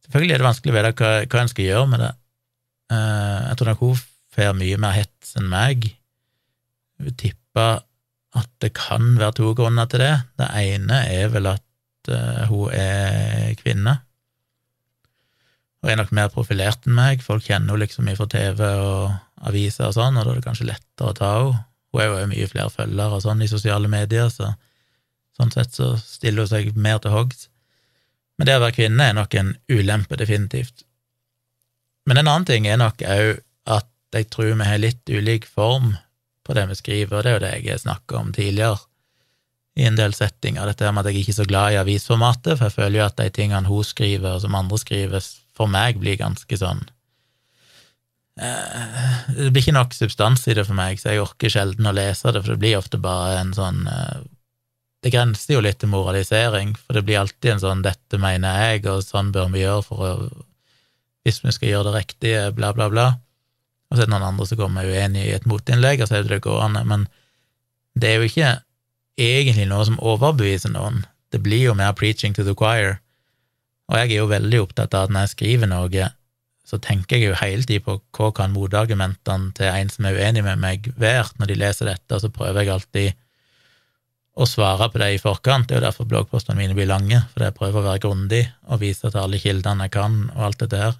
[0.08, 2.14] Selvfølgelig er det vanskelig å vite hva, hva en skal gjøre med det.
[2.88, 4.02] Uh, jeg tror nok hun
[4.38, 5.90] får mye mer hets enn meg.
[7.04, 7.82] Hun tipper
[8.38, 10.14] at det kan være to grunner til det.
[10.40, 14.00] Det ene er vel at uh, hun er kvinne,
[15.78, 17.22] Hun er nok mer profilert enn meg.
[17.22, 19.12] Folk kjenner henne liksom fra TV og
[19.46, 21.60] aviser og sånn, og da er det kanskje lettere å ta henne.
[21.94, 24.50] Hun er jo mye flere følgere og sånn i sosiale medier, så
[25.38, 27.48] sånn sett så stiller hun seg mer til hoggs.
[28.38, 30.86] Men det å være kvinne er nok en ulempe, definitivt.
[32.08, 35.96] Men en annen ting er nok òg at jeg tror vi har litt ulik form
[36.48, 38.80] på det vi skriver, og det er jo det jeg snakka om tidligere
[39.78, 42.66] i en del settinger, dette med at jeg ikke er så glad i avisformatet, for
[42.66, 46.18] jeg føler jo at de tingene hun skriver, og som andre skriver, for meg blir
[46.18, 46.82] ganske sånn
[48.42, 51.94] eh, Det blir ikke nok substans i det for meg, så jeg orker sjelden å
[51.98, 54.26] lese det, for det blir ofte bare en sånn eh,
[55.04, 58.88] Det grenser jo litt til moralisering, for det blir alltid en sånn 'dette mener jeg',
[58.90, 60.44] og 'sånn bør vi gjøre for å
[61.28, 63.08] Hvis vi skal gjøre det riktige', bla, bla, bla.
[63.90, 66.24] Og så er det noen andre som kommer uenig i et motinnlegg, og så er
[66.24, 66.86] det det gående.
[66.88, 67.08] Men
[68.00, 68.62] det er jo ikke
[69.18, 71.06] egentlig noe som overbeviser noen.
[71.32, 73.02] Det blir jo mer preaching to the choir.
[73.90, 76.10] Og jeg er jo veldig opptatt av at når jeg skriver noe,
[76.68, 80.44] så tenker jeg jo hele tiden på hva kan motargumentene til en som er uenig
[80.44, 83.16] med meg, være når de leser dette, og så prøver jeg alltid
[84.38, 85.68] å svare på det i forkant.
[85.68, 88.82] Det er jo derfor bloggpostene mine blir lange, fordi jeg prøver å være grundig og
[88.84, 91.00] vise til alle kildene jeg kan, og alt det der.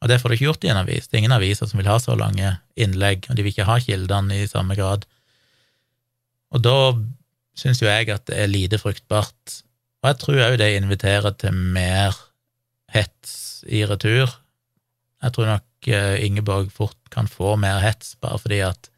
[0.00, 1.08] Og det får du ikke gjort i en avis.
[1.08, 3.76] Det er ingen aviser som vil ha så lange innlegg, og de vil ikke ha
[3.82, 5.04] kildene i samme grad.
[6.54, 6.78] Og da
[7.56, 9.60] syns jo jeg at det er lite fruktbart.
[10.02, 12.16] Og jeg tror òg det inviterer til mer
[12.94, 14.30] hets i retur.
[15.24, 18.90] Jeg tror nok eh, Ingeborg fort kan få mer hets, bare fordi at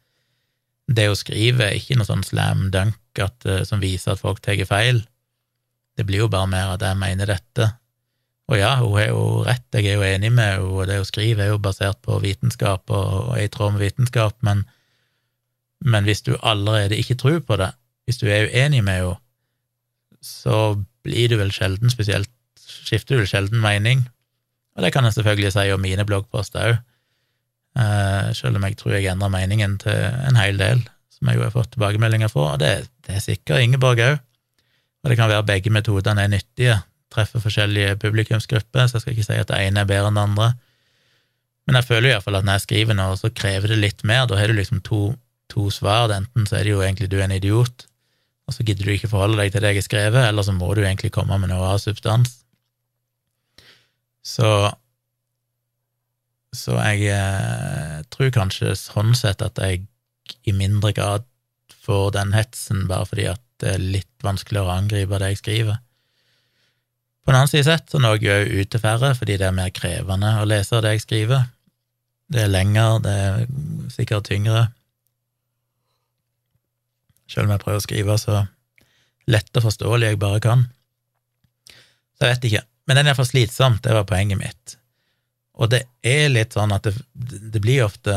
[0.89, 4.41] det hun skriver, er ikke noe sånn slam dunk at, eh, som viser at folk
[4.43, 5.03] tar feil.
[5.97, 7.73] Det blir jo bare mer at jeg mener dette,
[8.49, 11.05] og ja, hun har jo rett, jeg er jo enig med henne, og det hun
[11.05, 14.63] skriver er jo basert på vitenskap og er i tråd med vitenskap, men,
[15.85, 17.69] men hvis du allerede ikke tror på det,
[18.09, 19.19] hvis du er uenig med henne,
[20.25, 24.01] så blir du vel sjelden spesielt Skifter du vel sjelden mening,
[24.75, 26.75] og det kan jeg selvfølgelig si om mine bloggposter òg,
[27.81, 29.93] eh, selv om jeg tror jeg endrer meningen til
[30.27, 30.81] en hel del,
[31.19, 32.73] som jeg jo har fått tilbakemeldinger fra, og det,
[33.05, 34.21] det er sikkert Ingeborg òg,
[35.03, 36.79] og det kan være begge metodene er nyttige,
[37.13, 40.25] treffer forskjellige publikumsgrupper, så jeg skal ikke si at det ene er bedre enn det
[40.27, 40.49] andre.
[41.69, 44.23] Men jeg føler iallfall at når jeg skriver noe, så krever det litt mer.
[44.29, 45.13] Da har du liksom to,
[45.53, 46.09] to svar.
[46.13, 47.85] Enten så er det jo egentlig du er en idiot,
[48.49, 50.71] og så gidder du ikke forholde deg til det jeg har skrevet, eller så må
[50.73, 52.39] du egentlig komme med noe av substans.
[54.25, 54.71] Så
[56.49, 59.83] Så jeg eh, tror kanskje sånn sett at jeg
[60.47, 61.27] i mindre grad
[61.85, 65.79] får den hetsen, bare fordi at det er litt vanskeligere å angripe det jeg skriver.
[67.23, 69.71] På den annen side sett så når jeg ut til færre, fordi det er mer
[69.75, 71.47] krevende å lese det jeg skriver.
[72.29, 73.43] Det er lenger, det er
[73.93, 74.67] sikkert tyngre.
[77.29, 78.43] Selv om jeg prøver å skrive så
[79.29, 80.65] lett og forståelig jeg bare kan.
[82.17, 82.65] Så jeg vet ikke.
[82.89, 84.75] Men den er iallfall slitsomt, det var poenget mitt.
[85.59, 86.95] Og det er litt sånn at det,
[87.53, 88.15] det blir ofte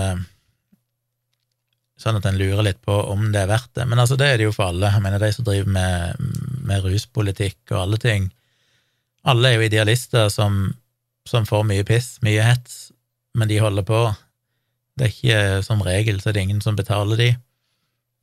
[2.02, 3.86] sånn at en lurer litt på om det er verdt det.
[3.88, 4.90] Men altså, det er det jo for alle.
[4.92, 6.26] Jeg mener, de som driver med,
[6.66, 8.28] med ruspolitikk og alle ting,
[9.28, 10.64] alle er jo idealister som,
[11.28, 12.90] som får mye piss, mye hets,
[13.38, 14.02] men de holder på.
[14.98, 17.30] Det er ikke som regel så er det ingen som betaler de.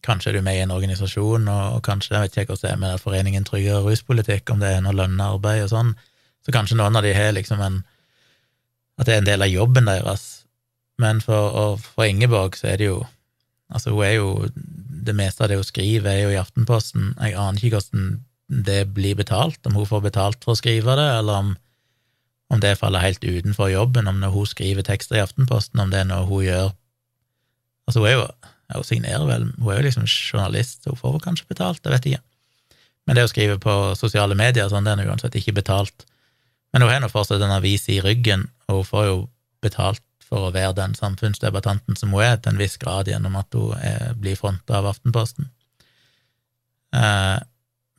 [0.06, 2.84] Kanskje er du med i en organisasjon, og, kanskje, jeg vet ikke hvordan det er
[2.84, 5.96] med Foreningen tryggere ruspolitikk, om det er noe lønna arbeid og sånn,
[6.46, 7.82] så kanskje noen av de har liksom en
[9.00, 10.24] at det er en del av jobben deres.
[11.00, 13.00] Men for, for Ingeborg så er det jo
[13.70, 14.50] Altså, hun er jo
[15.00, 17.14] Det meste av det hun skriver, er jo i Aftenposten.
[17.18, 21.06] Jeg aner ikke hvordan det blir betalt, om hun får betalt for å skrive det,
[21.20, 21.54] eller om,
[22.52, 26.02] om det faller helt utenfor jobben, om når hun skriver tekster i Aftenposten, om det
[26.02, 26.72] er noe hun gjør
[27.90, 28.26] Altså, hun er jo
[28.70, 32.20] Hun signerer vel, hun er jo liksom journalist, hun får kanskje betalt, det vet jeg
[32.20, 32.26] ikke.
[33.08, 36.06] Men det å skrive på sosiale medier, sånn, det er uansett ikke betalt.
[36.70, 39.16] Men hun har nå fortsatt en avis i ryggen, og hun får jo
[39.66, 43.56] betalt for å være den samfunnsdebattanten som hun er, til en viss grad gjennom at
[43.58, 45.50] hun er, blir fronta av Aftenposten.
[46.96, 47.38] Eh,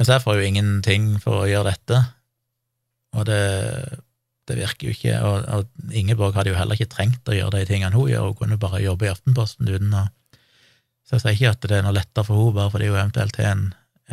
[0.01, 1.99] men så får hun ingenting for å gjøre dette,
[3.19, 3.43] og det,
[4.47, 7.69] det virker jo ikke og, og, Ingeborg hadde jo heller ikke trengt å gjøre de
[7.69, 10.07] tingene hun gjør, hun kunne bare jobbe i Aftenposten uten å
[11.03, 13.39] Så jeg sier ikke at det er noe lettere for henne bare fordi hun eventuelt
[13.41, 13.65] har en,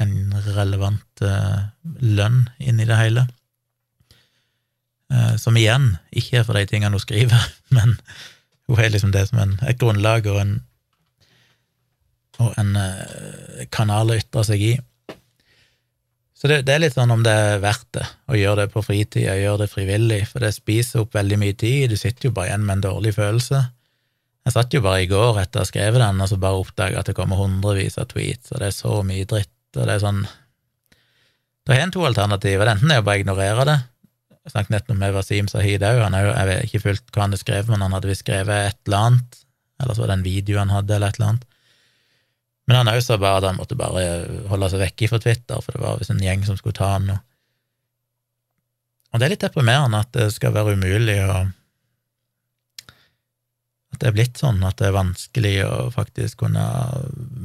[0.02, 0.16] en
[0.56, 1.60] relevant eh,
[2.02, 3.28] lønn inni det hele.
[5.08, 7.96] Eh, som igjen ikke er for de tingene hun skriver, men
[8.68, 10.58] hun har liksom det som en, et grunnlag og en,
[12.44, 14.74] og en uh, kanal å ytre seg i.
[16.38, 18.84] Så det, det, er litt sånn om det er verdt det å gjøre det på
[18.86, 22.52] fritida, gjøre det frivillig, for det spiser opp veldig mye tid, du sitter jo bare
[22.52, 23.64] igjen med en dårlig følelse.
[24.46, 27.02] Jeg satt jo bare i går etter å ha skrevet den, og så bare oppdaga
[27.02, 30.04] at det kommer hundrevis av tweets, og det er så mye dritt, og det er
[30.04, 30.22] sånn
[31.68, 33.80] Da har en to alternativer, enten er det bare ignorere det,
[34.48, 37.68] jeg snakket nettopp med Wasim Sahid òg, jeg vet ikke fullt hva han hadde skrevet,
[37.74, 39.40] men han hadde visst skrevet et eller annet,
[39.82, 41.48] eller så var det en video han hadde, eller et eller annet.
[42.68, 44.06] Men han òg sa bare at han måtte bare
[44.48, 47.10] holde seg vekke fra Twitter, for det var visst en gjeng som skulle ta han
[47.10, 47.18] nå.
[49.12, 51.36] Og det er litt deprimerende at det skal være umulig å
[53.96, 56.64] At det er blitt sånn at det er vanskelig å faktisk kunne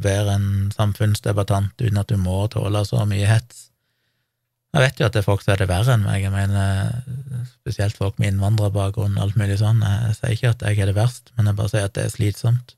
[0.07, 3.72] være en samfunnsdebattant uten at du må tåle så mye hets.
[4.73, 7.03] Jeg vet jo at det er folk som er det verre enn meg, jeg mener
[7.51, 9.83] spesielt folk med innvandrerbakgrunn og alt mulig sånn.
[9.85, 12.15] Jeg sier ikke at jeg er det verst, men jeg bare sier at det er
[12.15, 12.73] slitsomt.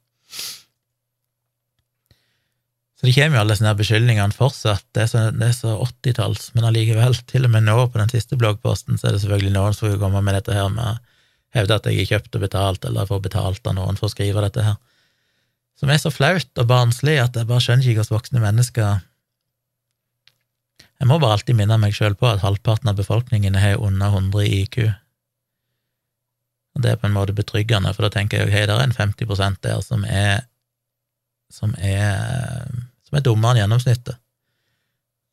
[2.98, 5.22] Så det kommer jo alle sånne beskyldningene fortsatt, det er så,
[5.54, 9.22] så 80-talls, men allikevel, til og med nå på den siste bloggposten, så er det
[9.22, 10.94] selvfølgelig noen som vil komme med dette her med å
[11.54, 14.42] hevde at jeg er kjøpt og betalt, eller får betalt av noen for å skrive
[14.42, 14.80] dette her,
[15.78, 19.02] som er så flaut og barnslig at jeg bare skjønner ikke hvordan voksne mennesker
[21.00, 24.44] jeg må bare alltid minne meg sjøl på at halvparten av befolkningen har under 100
[24.46, 24.78] i IQ.
[26.74, 28.96] Og det er på en måte betryggende, for da tenker jeg ok, det er en
[28.96, 30.44] 50 der som er
[31.54, 32.66] som er,
[33.06, 34.18] som er dummere enn gjennomsnittet.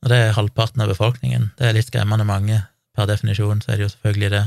[0.01, 1.51] Og det er halvparten av befolkningen.
[1.57, 2.63] Det er litt skremmende mange.
[2.97, 4.45] Per definisjon så er det jo selvfølgelig det.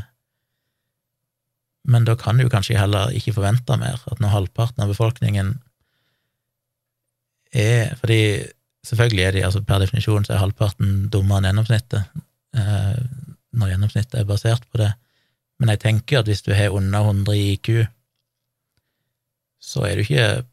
[1.91, 5.57] Men da kan du kanskje heller ikke forvente mer, at når halvparten av befolkningen
[7.55, 8.19] er Fordi
[8.85, 12.23] Selvfølgelig er de, altså per definisjon, så er halvparten dummere enn gjennomsnittet,
[12.59, 12.99] eh,
[13.57, 14.91] når gjennomsnittet er basert på det.
[15.61, 17.71] Men jeg tenker at hvis du har under 100 i IQ,
[19.65, 20.45] så er du ikke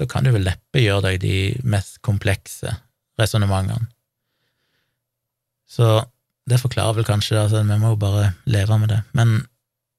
[0.00, 1.34] Da kan du vel neppe gjøre deg de
[1.68, 2.70] mest komplekse
[3.20, 3.90] resonnementene.
[5.68, 6.06] Så
[6.48, 9.02] det forklarer vel kanskje det, altså vi må jo bare leve med det.
[9.12, 9.34] Men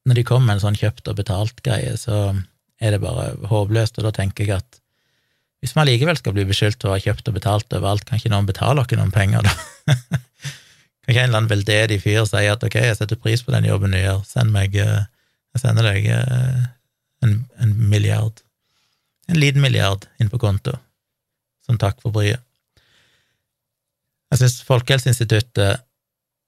[0.09, 2.33] når de kommer med en sånn kjøpt og betalt-greie, så
[2.81, 4.81] er det bare håpløst, og da tenker jeg at
[5.63, 8.33] hvis vi allikevel skal bli beskyldt for å ha kjøpt og betalt overalt, kan ikke
[8.33, 9.53] noen betale oss noen penger, da?
[11.03, 13.69] kan ikke en eller annen veldedig fyr si at ok, jeg setter pris på den
[13.69, 15.05] jobben du gjør, send meg eh,
[15.55, 16.61] Jeg sender deg eh,
[17.23, 18.43] en, en milliard,
[19.31, 20.75] en liten milliard inn på konto,
[21.63, 22.43] som takk for bryet.
[24.33, 25.83] Jeg syns Folkehelseinstituttet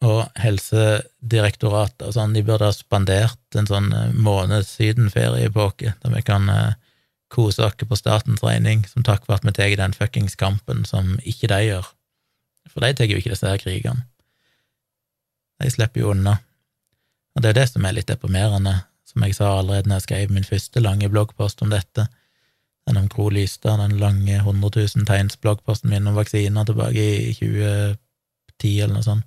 [0.03, 6.25] og Helsedirektoratet og sånn, de burde ha spandert en sånn eh, på sydenferieepoke, der vi
[6.25, 6.51] kan
[7.35, 11.17] kose oss på statens regning, som takk for at vi tar den fuckings kampen som
[11.23, 11.87] ikke de gjør.
[12.71, 14.07] For de tar jo ikke disse her krigene.
[15.61, 16.39] De slipper jo unna.
[17.35, 18.73] Og det er det som er litt deprimerende,
[19.07, 22.07] som jeg sa allerede når jeg skrev min første lange bloggpost om dette,
[22.85, 27.31] den om Gro Lystad, den lange 100 000 tegns bloggposten min om vaksiner tilbake i
[27.33, 29.25] 2010 eller noe sånt.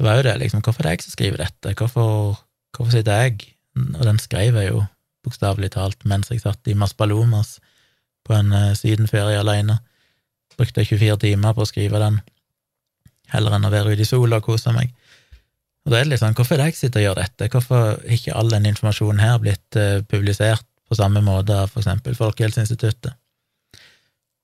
[0.00, 2.38] Det var jo det, liksom, hvorfor er det jeg som skriver dette, hvorfor,
[2.72, 4.80] hvorfor sitter jeg, og den skrev jeg jo
[5.24, 7.58] bokstavelig talt, mens jeg satt i Maspalomas
[8.26, 9.78] på en uh, sydenferie alene.
[10.56, 12.20] Brukte 24 timer på å skrive den,
[13.32, 14.92] heller enn å være ute i sola og kose meg.
[15.86, 17.86] Og da er det litt sånn, hvorfor er det jeg sitter og gjør dette, hvorfor
[17.94, 22.16] er ikke all den informasjonen her blitt uh, publisert på samme måte av for eksempel
[22.18, 23.16] Folkehelseinstituttet?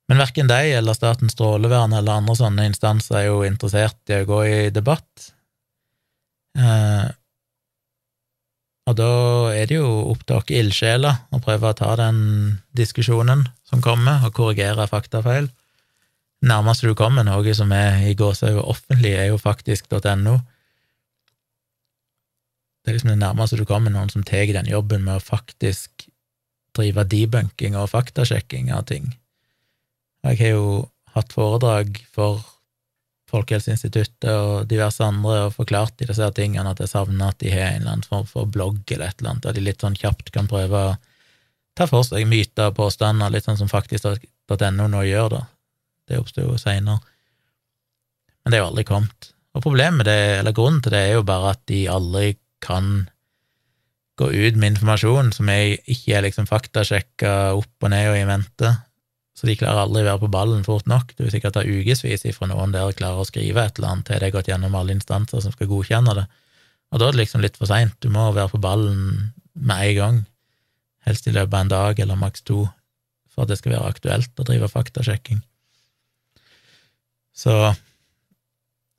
[0.07, 4.29] Men verken de eller Statens strålevern eller andre sånne instanser er jo interessert i å
[4.29, 5.31] gå i debatt.
[6.57, 7.11] Uh,
[8.87, 9.11] og da
[9.51, 12.19] er det jo opp til oss ildsjeler å prøve å ta den
[12.79, 15.49] diskusjonen som kommer, og korrigere faktafeil.
[16.47, 20.37] Nærmest du kommer noe som er i gåsehud offentlig, er jo faktisk.no.
[22.85, 26.07] Det er liksom det nærmeste du kommer noen som tar den jobben med å faktisk
[26.77, 29.17] drive debunking og faktasjekking av ting.
[30.23, 30.69] Jeg har jo
[31.17, 32.45] hatt foredrag for
[33.37, 37.75] Folkehelseinstituttet og diverse andre og forklart de disse tingene at jeg savner at de har
[37.75, 40.33] en eller annen form for blogg eller et eller annet, der de litt sånn kjapt
[40.35, 40.97] kan prøve å
[41.77, 45.43] ta for seg myter og påstander, litt sånn som faktisk.no nå gjør, da.
[46.07, 47.03] Det oppsto jo seinere.
[48.43, 49.33] Men det er jo aldri kommet.
[49.57, 53.09] Og problemet det, eller grunnen til det, er jo bare at de aldri kan
[54.17, 58.29] gå ut med informasjon som jeg ikke er liksom faktasjekka opp og ned og i
[58.29, 58.71] mente.
[59.37, 61.13] Så de klarer aldri å være på ballen fort nok.
[61.13, 64.23] Det vil sikkert ta ukevis ifra noen der klarer å skrive et eller annet til
[64.23, 66.25] det er gått gjennom alle instanser som skal godkjenne det.
[66.93, 67.93] Og da er det liksom litt for seint.
[68.01, 70.23] Du må være på ballen med en gang,
[71.05, 72.65] helst i løpet av en dag eller maks to,
[73.33, 75.43] for at det skal være aktuelt å drive faktasjekking.
[77.37, 77.53] Så,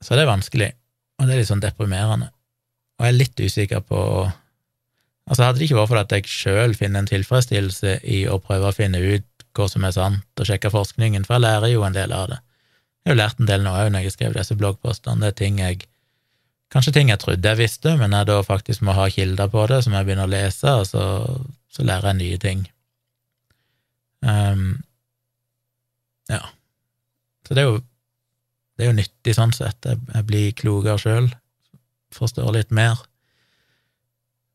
[0.06, 0.72] så det er vanskelig,
[1.18, 2.30] og det er litt sånn deprimerende.
[2.98, 4.02] Og jeg er litt usikker på
[5.28, 8.70] Altså, hadde det ikke vært for at jeg sjøl finner en tilfredsstillelse i å prøve
[8.70, 11.96] å finne ut hva som er sant, og sjekke forskningen, for jeg lærer jo en
[11.96, 12.40] del av det.
[13.04, 15.22] Jeg har jo lært en del nå òg når jeg har skrevet disse bloggpostene.
[15.24, 15.86] Det er ting jeg
[16.68, 19.78] Kanskje ting jeg trodde jeg visste, men jeg da faktisk må ha kilder på det,
[19.86, 21.04] som jeg begynner å lese, og så,
[21.72, 22.66] så lærer jeg nye ting.
[24.20, 24.66] Um,
[26.28, 26.42] ja.
[27.48, 29.80] Så det er jo det er jo nyttig sånn sett.
[29.88, 31.30] Jeg, jeg blir klokere sjøl,
[32.14, 33.00] forstår litt mer.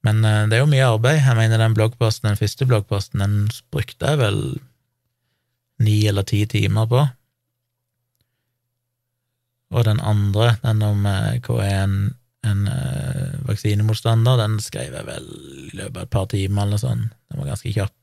[0.06, 1.22] Men uh, det er jo mye arbeid.
[1.24, 4.38] Jeg mener den bloggposten, den første bloggposten, den brukte jeg vel
[5.83, 7.03] ni eller ti timer på.
[9.73, 11.97] Og den andre, den om uh, hva er en,
[12.45, 15.29] en uh, vaksinemotstander, den skrev jeg vel
[15.73, 17.12] i løpet av et par timer eller sånt.
[17.33, 17.97] Den var ganske kjapp.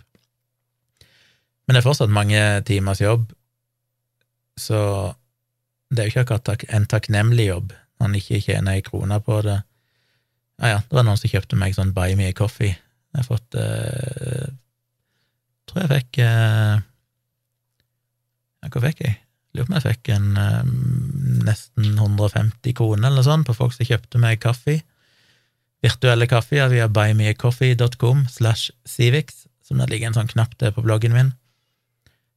[1.68, 3.28] Men det er fortsatt mange timers jobb,
[4.58, 4.80] så
[5.90, 9.38] det er jo ikke akkurat en takknemlig jobb når en ikke tjener ei krone på
[9.46, 9.60] det.
[10.60, 12.74] Ja, ja, det var noen som kjøpte meg sånn Buy Me a Coffee.
[13.14, 14.50] Jeg har fått eh,
[15.70, 16.82] Tror jeg fikk eh,
[18.64, 19.18] Ja, hva fikk jeg?
[19.56, 20.72] Lurer på om jeg fikk en eh,
[21.48, 24.80] nesten 150 kroner eller sånn på folk som kjøpte meg kaffe.
[25.84, 31.16] Virtuelle kaffe via buymeacoffee.com slash civics, som det ligger en sånn knapp til på bloggen
[31.16, 31.32] min.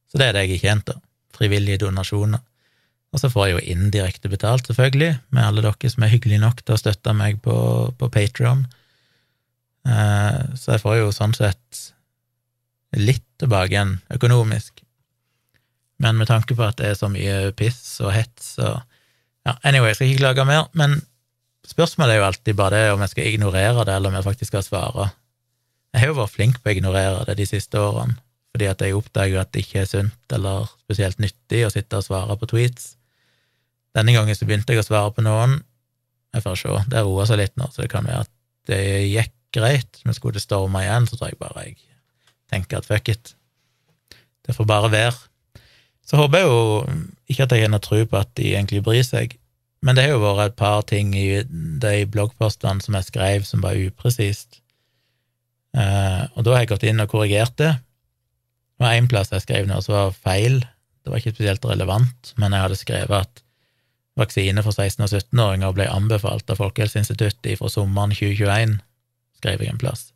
[0.09, 0.99] Så det er det jeg har tjent, da.
[1.33, 2.41] Frivillige donasjoner.
[3.13, 6.63] Og så får jeg jo indirekte betalt, selvfølgelig, med alle dere som er hyggelige nok
[6.63, 7.55] til å støtte meg på,
[7.97, 8.63] på Patrion.
[9.85, 11.83] Eh, så jeg får jo sånn sett
[12.97, 14.81] litt tilbake igjen økonomisk.
[16.01, 18.81] Men med tanke på at det er så mye piss og hets og
[19.43, 21.01] ja, Anyway, jeg skal ikke klage mer, men
[21.67, 24.53] spørsmålet er jo alltid bare det om jeg skal ignorere det, eller om jeg faktisk
[24.53, 25.09] skal svare.
[25.93, 28.15] Jeg har jo vært flink på å ignorere det de siste årene,
[28.55, 32.07] fordi at jeg oppdager at det ikke er sunt eller spesielt nyttig å sitte og
[32.07, 32.93] svare på tweets.
[33.93, 35.59] Denne gangen så begynte jeg å svare på noen.
[36.33, 38.31] Jeg får se, det roer seg litt nå, så det kan være at
[38.71, 40.01] det gikk greit.
[40.07, 41.77] Men skulle det storme igjen, så tror jeg bare jeg
[42.53, 43.35] tenker at fuck it.
[44.43, 45.19] Det får bare være.
[46.03, 46.59] Så håper jeg jo
[47.31, 49.37] ikke at jeg har tro på at de egentlig bryr seg,
[49.83, 53.63] men det har jo vært et par ting i de bloggpostene som jeg skrev som
[53.63, 54.61] var upresist.
[55.75, 57.73] Uh, og da har jeg gått inn og korrigert det.
[58.77, 60.61] Det var én plass jeg skrev noe som var feil.
[61.03, 63.43] Det var ikke spesielt relevant, men jeg hadde skrevet at
[64.19, 68.77] vaksine for 16- og 17-åringer ble anbefalt av Folkehelseinstituttet fra sommeren 2021,
[69.41, 70.11] skrev jeg en plass.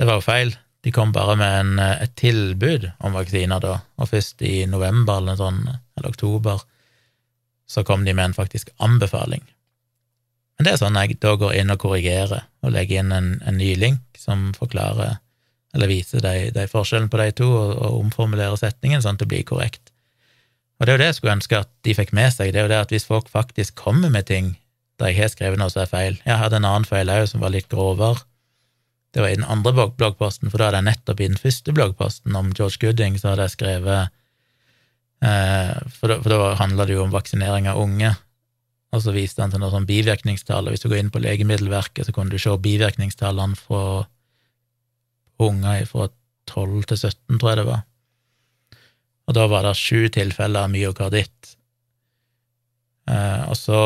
[0.00, 0.54] Det var jo feil.
[0.82, 5.22] De kom bare med en, eh, et tilbud om vaksiner da, og først i november
[5.22, 5.64] eller, sånn,
[5.96, 6.62] eller oktober
[7.72, 9.44] så kom de med en faktisk anbefaling.
[10.58, 13.56] Men det er sånn jeg da går inn og korrigerer og legger inn en, en
[13.58, 15.16] ny link som forklarer
[15.72, 19.30] eller viser de, de forskjellen på de to, og, og omformulerer setningen sånn at det
[19.30, 19.92] blir korrekt.
[20.76, 22.66] Og det er jo det jeg skulle ønske at de fikk med seg, det er
[22.66, 24.56] jo det at hvis folk faktisk kommer med ting
[25.00, 27.40] der jeg har skrevet noe som er feil Jeg hadde en annen feil òg, som
[27.42, 28.20] var litt grovere.
[29.12, 32.36] Det var i den andre bloggposten, for da hadde jeg nettopp i den første bloggposten
[32.38, 34.12] om George Gooding, så hadde jeg skrevet
[35.24, 38.14] eh, For da, for da handla det jo om vaksinering av unge,
[38.92, 42.08] og så viste han til noe sånn bivirkningstall, og hvis du går inn på Legemiddelverket,
[42.08, 43.84] så kunne du se bivirkningstallene fra
[45.42, 46.08] unger fra
[46.48, 47.82] 12 til 17, tror jeg det var
[49.28, 51.54] og da var det sju tilfeller av myokarditt.
[53.08, 53.82] Eh, og så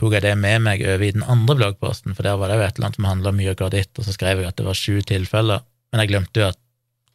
[0.00, 2.64] tok jeg det med meg over i den andre bloggposten, for der var det jo
[2.64, 5.00] et eller annet som handla om myokarditt, og så skrev jeg at det var sju
[5.06, 6.60] tilfeller, men jeg glemte jo at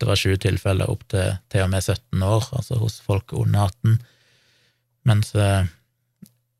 [0.02, 3.72] det var sju tilfeller opp til til og med 17 år, altså hos folk under
[3.72, 3.98] 18,
[5.10, 5.34] mens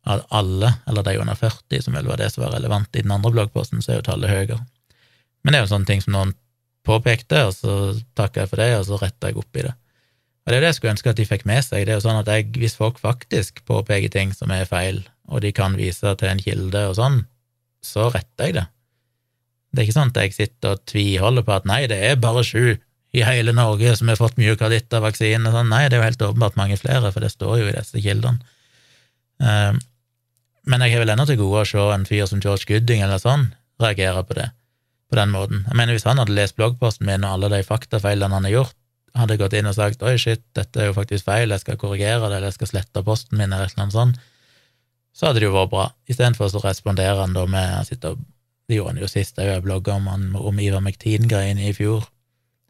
[0.06, 3.34] alle, eller de under 40, som vel var det som var relevant i den andre
[3.34, 4.60] bloggposten, så er jo tallet høyere.
[5.44, 6.36] Men det er jo sånne ting som noen
[6.86, 7.74] påpekte, og så
[8.18, 9.74] takka jeg for det, og så retta jeg opp i det.
[10.46, 11.86] Og det er jo det jeg skulle ønske at de fikk med seg.
[11.86, 15.42] Det er jo sånn at jeg, Hvis folk faktisk påpeker ting som er feil, og
[15.42, 17.22] de kan vise til en kilde og sånn,
[17.86, 18.66] så retter jeg det.
[19.72, 22.44] Det er ikke sånn at jeg sitter og tviholder på at nei, det er bare
[22.48, 22.78] sju
[23.16, 25.52] i hele Norge som har fått myokarditt av vaksinen.
[25.52, 25.72] Sånn.
[25.72, 28.44] Nei, det er jo helt åpenbart mange flere, for det står jo i disse kildene.
[29.40, 29.82] Um,
[30.66, 33.22] men jeg har vel ennå til gode å se en fyr som George Gooding eller
[33.22, 33.50] sånn
[33.82, 34.50] reagere på det
[35.12, 35.66] på den måten.
[35.68, 38.78] Jeg mener, Hvis han hadde lest bloggposten min og alle de faktafeilene han har gjort,
[39.16, 42.26] hadde gått inn og sagt oi, shit, dette er jo faktisk feil, jeg skal korrigere
[42.26, 44.18] det, eller jeg skal slette posten min, eller noe sånt,
[45.16, 45.86] så hadde det jo vært bra.
[46.12, 48.18] Istedenfor så responderer han da med han sitter,
[48.68, 52.08] Det gjorde han jo sist, jeg blogga om, han, om Ivar McTean-greiene i fjor.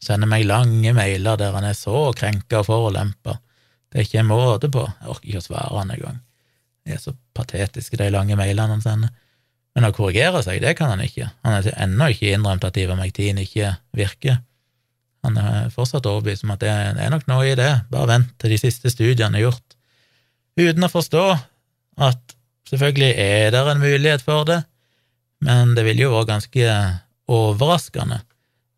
[0.03, 3.37] Sender meg lange mailer der han er så krenka og forulempa.
[3.89, 4.83] Det er ikke en måte på.
[4.83, 6.17] Jeg orker ikke å svare han engang.
[6.83, 9.13] De er så patetiske, de lange mailene han sender.
[9.75, 11.29] Men å korrigere seg, det kan han ikke.
[11.47, 14.41] Han har ennå ikke innrømt at Ivar Ivermectin ikke virker.
[15.25, 18.53] Han er fortsatt overbevist om at det er nok noe i det, bare vent til
[18.53, 19.77] de siste studiene er gjort.
[20.59, 21.25] Uten å forstå
[21.97, 22.35] at
[22.65, 24.63] Selvfølgelig er det en mulighet for det,
[25.45, 26.71] men det ville jo vært ganske
[27.29, 28.23] overraskende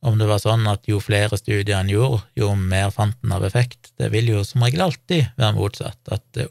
[0.08, 3.46] om det var sånn at jo flere studier en gjorde, jo mer fant en av
[3.48, 3.94] effekt.
[3.98, 6.50] Det vil jo som regel alltid være motsatt, at det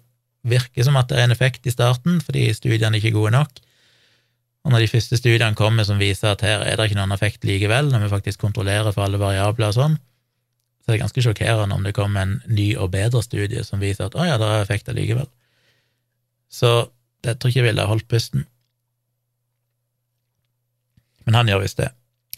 [0.48, 3.62] virker som at det er en effekt i starten fordi studiene ikke er gode nok,
[4.66, 7.44] og når de første studiene kommer som viser at her er det ikke noen effekt
[7.46, 9.98] likevel, når vi faktisk kontrollerer for alle variabler og sånn,
[10.82, 14.08] så er det ganske sjokkerende om det kommer en ny og bedre studie som viser
[14.08, 15.28] at å ja, det er effekt likevel.
[16.56, 16.72] Så
[17.26, 18.46] jeg tror ikke jeg ville holdt pusten.
[21.26, 21.90] Men han gjør visst det,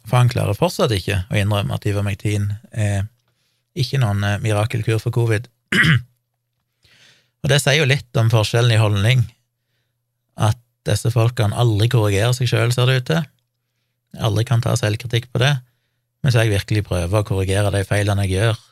[0.08, 3.04] for han klarer fortsatt ikke å innrømme at Ivermectin er
[3.78, 5.50] ikke noen eh, mirakelkur for covid.
[7.42, 9.26] og det sier jo litt om forskjellen i holdning,
[10.40, 10.58] at
[10.88, 13.28] disse folkene aldri korrigerer seg sjøl, ser det ut til,
[14.24, 15.52] aldri kan ta selvkritikk på det,
[16.24, 18.64] mens jeg virkelig prøver å korrigere de feilene jeg gjør,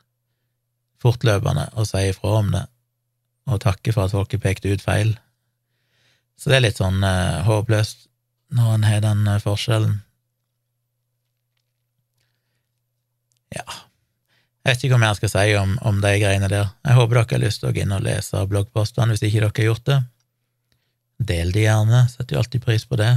[1.05, 2.64] fortløpende, og si ifra om det,
[3.53, 5.12] og takke for at folk har pekt ut feil
[6.37, 8.07] så det er litt sånn eh, håpløst
[8.57, 10.03] når en har den eh, forskjellen.
[13.55, 13.64] Ja
[14.66, 16.68] Jeg vet ikke hva mer jeg skal si om, om de greiene der.
[16.84, 19.53] Jeg håper dere har lyst til å gå inn og lese bloggpostene hvis ikke dere
[19.55, 19.99] har gjort det.
[21.30, 23.12] Del de gjerne, setter jo alltid pris på det.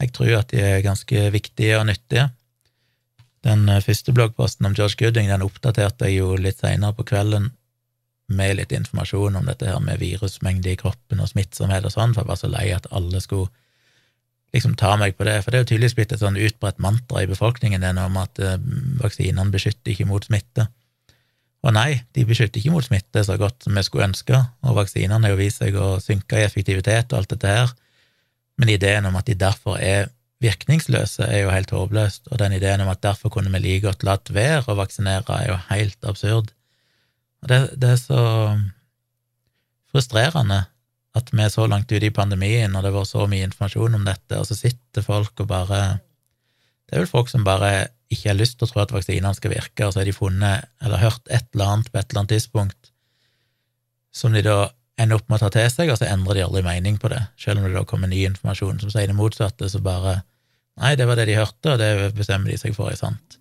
[0.00, 2.30] Jeg tror at de er ganske viktige og nyttige.
[3.46, 7.52] Den eh, første bloggposten om George Gooding den oppdaterte jeg jo litt seinere på kvelden
[8.30, 12.24] med litt informasjon om dette her med virusmengde i kroppen og smittsomhet og sånn, for
[12.24, 13.50] jeg var så lei at alle skulle
[14.54, 17.22] liksom ta meg på det, for det er jo tydeligvis blitt et sånn utbredt mantra
[17.22, 18.58] i befolkningen det om at eh,
[19.02, 20.66] vaksinene beskytter ikke mot smitte.
[21.60, 25.20] Og nei, de beskytter ikke mot smitte så godt som vi skulle ønske, og vaksinene
[25.22, 27.74] har jo vist seg å synke i effektivitet og alt dette her,
[28.60, 30.10] men ideen om at de derfor er
[30.40, 34.06] virkningsløse, er jo helt håpløst, og den ideen om at derfor kunne vi like godt
[34.08, 36.54] latt være å vaksinere, er jo helt absurd.
[37.48, 38.22] Det, det, er så
[39.90, 40.64] frustrerende
[41.16, 44.04] at vi er så langt ute i pandemien, og det var så mye informasjon om
[44.06, 45.80] dette, og så sitter folk og bare
[46.86, 49.54] Det er vel folk som bare ikke har lyst til å tro at vaksinene skal
[49.54, 52.34] virke, og så har de funnet eller hørt et eller annet på et eller annet
[52.34, 52.90] tidspunkt
[54.10, 56.64] som de da ender opp med å ta til seg, og så endrer de aldri
[56.66, 59.82] mening på det, selv om det da kommer ny informasjon som sier det motsatte, så
[59.84, 60.20] bare
[60.80, 63.34] Nei, det var det de hørte, og det bestemmer de seg for er sant.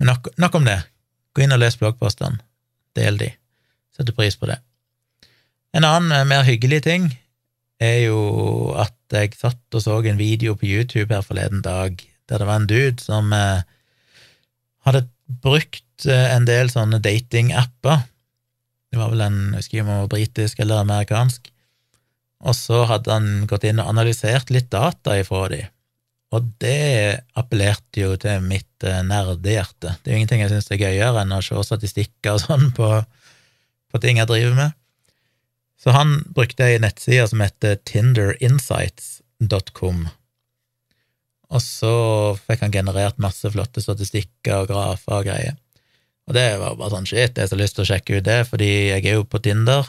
[0.00, 0.80] Men nok, nok om det.
[1.32, 2.40] Gå inn og les bloggpostene.
[2.96, 3.30] Del de.
[3.96, 4.58] Setter pris på det.
[5.72, 7.08] En annen eh, mer hyggelig ting
[7.82, 8.18] er jo
[8.78, 11.96] at jeg satt og så en video på YouTube her forleden dag
[12.28, 13.64] der det var en dude som eh,
[14.86, 15.06] hadde
[15.42, 18.04] brukt eh, en del sånne datingapper.
[18.92, 21.48] Det var vel en, jeg husker ikke om han var britisk eller amerikansk.
[22.42, 25.62] Og så hadde han gått inn og analysert litt data ifra de.
[26.32, 29.90] Og det appellerte jo til mitt eh, nerdehjerte.
[30.00, 32.86] Det er jo ingenting jeg syns er gøyere enn å se statistikker og sånn på,
[33.92, 34.70] på, ting jeg driver med.
[35.82, 39.98] Så han brukte ei nettside som heter tinderinsights.com.
[41.52, 41.94] Og så
[42.46, 45.54] fikk han generert masse flotte statistikker og grafer og greier.
[46.30, 48.40] Og det var bare sånn shit, jeg har så lyst til å sjekke ut det,
[48.48, 49.82] fordi jeg er jo på Tinder.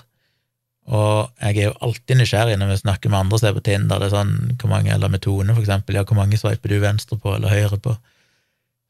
[0.92, 4.02] Og jeg er jo alltid nysgjerrig når vi snakker med andre som er på Tinder,
[4.02, 6.82] det er sånn, hvor mange, eller med Tone, for eksempel, ja, hvor mange sveiper du
[6.84, 7.96] venstre på eller høyre på?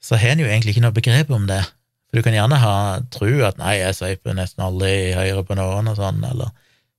[0.04, 1.62] Så har en jo egentlig ikke noe begrep om det.
[2.10, 2.76] For du kan gjerne ha
[3.14, 6.54] tro at nei, jeg sveiper nesten aldri høyre på noen og sånn, eller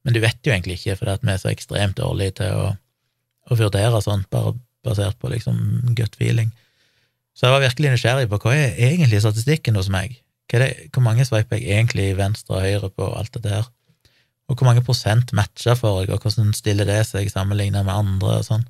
[0.04, 2.64] Men du vet jo egentlig ikke, for vi er så ekstremt dårlige til å,
[3.48, 4.52] å vurdere sånt, bare
[4.84, 6.50] basert på liksom gut feeling.
[7.32, 10.18] Så jeg var virkelig nysgjerrig på hva er egentlig statistikken hos meg?
[10.52, 13.70] Det, hvor mange sveiper jeg egentlig venstre og høyre på, og alt det der?
[14.48, 18.48] Og hvor mange prosent matcher jeg, og hvordan stiller det seg sammenlignet med andre og
[18.48, 18.66] sånn.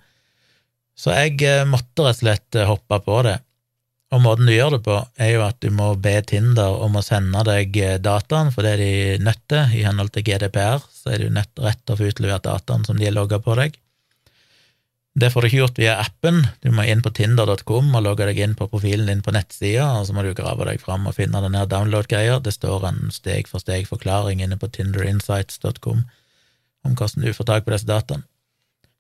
[0.95, 3.39] Så jeg eh, måtte rett og slett eh, hoppe på det.
[4.15, 7.03] Og måten du gjør det på, er jo at du må be Tinder om å
[7.03, 11.17] sende deg eh, dataen, for det er de nødt til, i henhold til GDPR, så
[11.17, 13.75] er du nødt rett til å få utlevert dataen som de har logga på deg.
[15.15, 18.41] Det får du ikke gjort via appen, du må inn på tinder.com og logge deg
[18.43, 21.43] inn på profilen din på nettsida, og så må du grave deg fram og finne
[21.45, 22.41] den her download-greia.
[22.43, 26.03] Det står en steg-for-steg-forklaring inne på tinderinsights.com
[26.85, 28.27] om hvordan du får tak på disse dataene.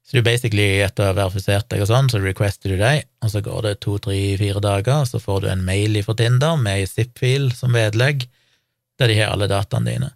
[0.05, 3.31] Så du basically, etter å ha verifisert deg og sånn, så requester du deg, og
[3.33, 6.83] så går det to, tre, fire dager, så får du en mail fra Tinder med
[6.83, 8.27] ei zip-fil som vedlegg,
[9.01, 10.11] der de har alle dataene dine.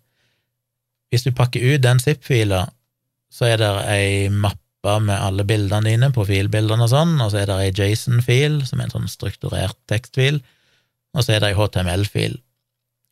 [1.08, 2.66] Hvis du pakker ut den zip-fila,
[3.32, 4.67] så er det ei mappe
[5.02, 8.88] med alle bildene dine, profilbildene og sånn, og så er det ei Jason-fil, som er
[8.88, 10.40] en sånn strukturert tekstfil,
[11.16, 12.38] og så er det ei HTML-fil.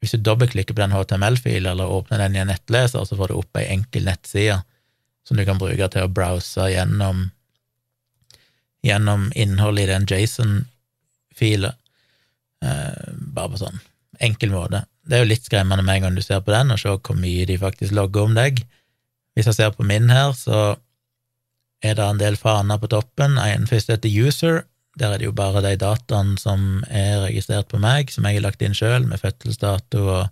[0.03, 3.39] Hvis du dobbeltklikker på den HTML-filen eller åpner den i en nettleser, så får du
[3.39, 4.61] opp ei enkel nettside
[5.27, 7.27] som du kan bruke til å browse gjennom,
[8.87, 11.75] gjennom innholdet i den Jason-filen,
[12.63, 13.81] eh, bare på sånn
[14.23, 14.85] enkel måte.
[15.07, 17.19] Det er jo litt skremmende med en gang du ser på den, og se hvor
[17.19, 18.63] mye de faktisk logger om deg.
[19.37, 20.77] Hvis jeg ser på min her, så
[21.85, 23.37] er det en del faner på toppen.
[23.41, 24.65] En først heter user,
[24.97, 28.47] der er det jo bare de dataene som er registrert på meg, som jeg har
[28.47, 30.27] lagt inn sjøl, med fødselsdato og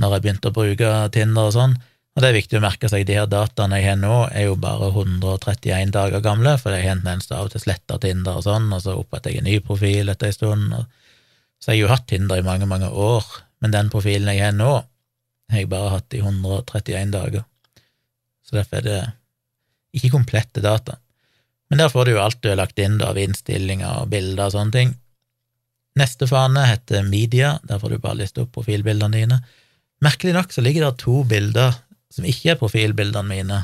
[0.00, 1.74] når jeg begynte å bruke Tinder og sånn.
[2.16, 4.56] Og det er viktig å merke seg, de her dataene jeg har nå, er jo
[4.60, 8.40] bare 131 dager gamle, for jeg har en tendens til av og til slette Tinder
[8.40, 10.74] og sånn, og så oppretter jeg en ny profil etter en stund.
[11.60, 13.28] Så jeg har jo hatt Tinder i mange, mange år,
[13.60, 14.72] men den profilen jeg har nå,
[15.52, 17.44] har jeg bare hatt i 131 dager.
[18.46, 19.00] Så derfor er det
[19.96, 20.98] ikke komplette data.
[21.70, 24.54] Men der får du jo alt du har lagt inn av innstillinger og bilder og
[24.56, 24.92] sånne ting.
[25.98, 29.40] Neste fane heter Media, der får du bare liste opp profilbildene dine.
[30.02, 31.74] Merkelig nok så ligger det to bilder
[32.10, 33.58] som ikke er profilbildene mine,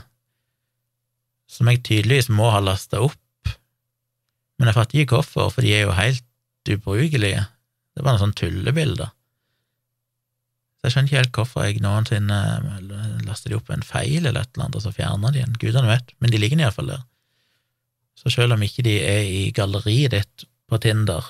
[1.51, 3.51] som jeg tydeligvis må ha lasta opp,
[4.57, 6.25] men jeg fatter ikke hvorfor, for de er jo helt
[6.73, 7.43] ubrukelige.
[7.97, 9.11] Det var noen sånne tullebilder.
[10.87, 12.37] Jeg skjønner ikke helt hvorfor jeg noensinne
[13.27, 15.57] laster de opp en feil eller et eller annet, og så fjerner de den.
[15.59, 17.01] Gudene vet, men de ligger iallfall der.
[18.15, 21.27] Så selv om ikke de er i galleriet ditt på Tinder,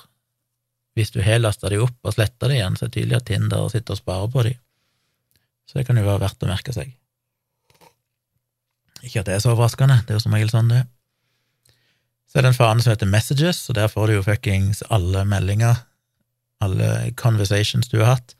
[0.93, 3.27] hvis du har lasta de opp og sletta de igjen, så er det tydelig at
[3.31, 4.53] Tinder sitter og sparer på de.
[5.65, 6.93] Så det kan jo være verdt å merke seg.
[9.01, 10.87] Ikke at det er så overraskende, det er jo som regel sånn det er.
[12.29, 15.25] Så er det en fane som heter Messages, og der får du jo fuckings alle
[15.25, 15.81] meldinger,
[16.61, 18.36] alle conversations du har hatt.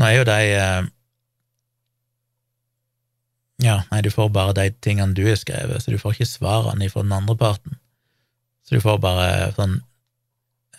[0.00, 0.90] Nå er jo de eh,
[3.62, 6.90] Ja, nei, du får bare de tingene du har skrevet, så du får ikke svarene
[6.90, 7.78] fra den andre parten.
[8.66, 9.76] Så du får bare sånn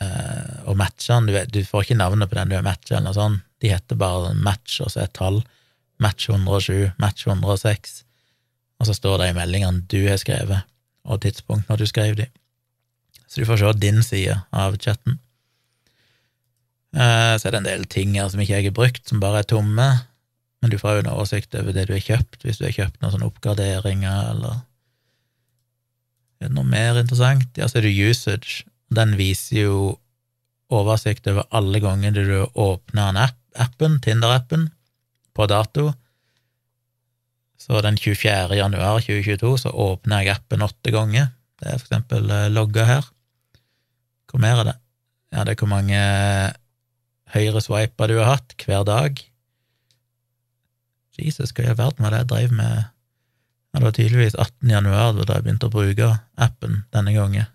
[0.03, 3.45] eh, Og matchene, du, du, får ikke navnet på den du har matcha, eller sånt.
[3.63, 5.43] De heter bare match, og så et tall.
[6.03, 8.01] Match 107, match 106
[8.83, 10.65] og så står det i meldingene du har skrevet,
[11.07, 12.27] og tidspunkt når du skrev de.
[13.31, 15.21] Så du får se din side av chatten.
[16.93, 19.41] Eh, så er det en del ting her som ikke jeg har brukt, som bare
[19.41, 19.87] er tomme,
[20.61, 23.01] men du får jo en oversikt over det du har kjøpt, hvis du har kjøpt
[23.01, 24.61] noen sånne oppgraderinger, eller
[26.43, 27.55] Er det noe mer interessant?
[27.55, 28.65] Ja, så er det usage.
[28.91, 29.75] Den viser jo
[30.73, 34.65] oversikt over alle ganger du åpner en app, appen, Tinder-appen,
[35.33, 35.93] på dato,
[37.63, 38.55] så den 24.
[38.57, 41.29] januar 2022 så åpner jeg appen åtte ganger.
[41.61, 43.05] Det er for eksempel eh, logga her.
[44.27, 44.75] Hvor mer er det?
[45.31, 46.01] Ja, det er hvor mange
[47.33, 49.21] høyreswiper du har hatt hver dag.
[51.19, 52.89] Jesus, hva i all verden var det jeg drev med?
[53.73, 54.69] Ja, det var tydeligvis 18.
[54.69, 56.09] januar da jeg begynte å bruke
[56.41, 57.49] appen denne gangen.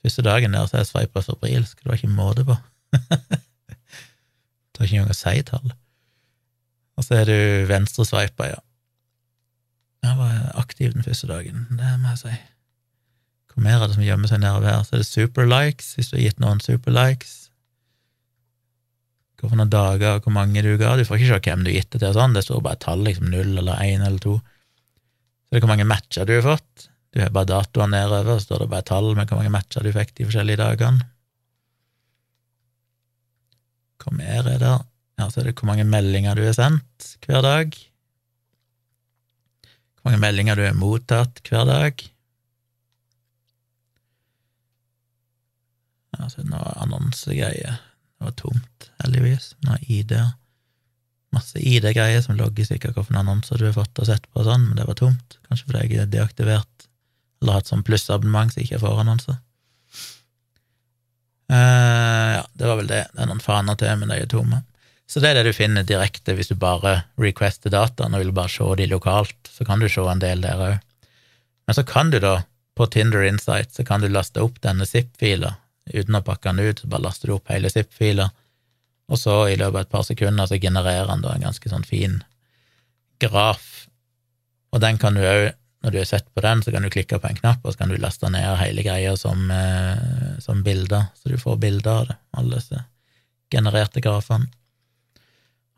[0.00, 2.56] Første dagen der så jeg sveipa febrilsk, det var ikke måte på.
[4.80, 5.72] var ikke engang å si tall.
[6.96, 8.60] Og så er du venstresveipa, ja.
[10.00, 12.36] Jeg var aktiv den første dagen, det må jeg si.
[13.50, 14.84] Hvor mer er det som gjemmer seg nedover her?
[14.86, 17.34] Så er det superlikes, hvis du har gitt noen superlikes.
[19.40, 20.94] Hvor mange dager og hvor mange du ga.
[20.98, 22.36] Du får ikke se hvem du gitt det til, sånn.
[22.36, 24.36] det står bare et tall, liksom null eller én eller to.
[24.40, 26.88] Så det er hvor mange matcher du har fått.
[27.10, 29.86] Du har bare datoene nedover, så står det bare et tall med hvor mange matcher
[29.86, 31.08] du fikk de forskjellige dagene.
[34.00, 34.76] Hvor mer er det?
[35.20, 37.74] Ja, så er det hvor mange meldinger du har sendt hver dag
[40.00, 42.02] hvor mange meldinger du har mottatt hver dag.
[46.16, 47.80] Ja, så er det noe annonsegreier.
[48.20, 49.54] Det var tomt, heldigvis.
[49.64, 50.12] Noe ID.
[51.32, 54.66] Masse ID-greier som logger sikkert hvilke annonser du har fått og sett på og sånn,
[54.68, 55.38] men det var tomt.
[55.48, 56.88] Kanskje fordi jeg er deaktivert
[57.40, 59.38] eller hatt sånn plussabonnement jeg ikke får annonser.
[61.50, 63.00] Uh, ja, det var vel det.
[63.14, 64.60] Det er noen faner til, men de er tomme.
[65.10, 68.52] Så det er det du finner direkte hvis du bare requester dataen og vil bare
[68.52, 69.48] se de lokalt.
[69.48, 70.76] Så kan du se en del der òg.
[71.66, 72.42] Men så kan du da,
[72.76, 75.56] på Tinder Insight, så kan du laste opp denne zip-fila
[75.86, 76.82] uten å pakke den ut.
[76.90, 78.30] Bare laster du opp hele zip-fila,
[79.10, 81.86] og så i løpet av et par sekunder så genererer den da en ganske sånn
[81.86, 82.20] fin
[83.22, 83.88] graf.
[84.70, 85.50] Og den kan du òg
[85.80, 87.80] når du har sett på den, så kan du klikke på en knapp, og så
[87.80, 92.08] kan du laste ned hele greia som, eh, som bilder, så du får bilder av
[92.10, 92.84] det, alle disse
[93.50, 94.50] genererte grafene.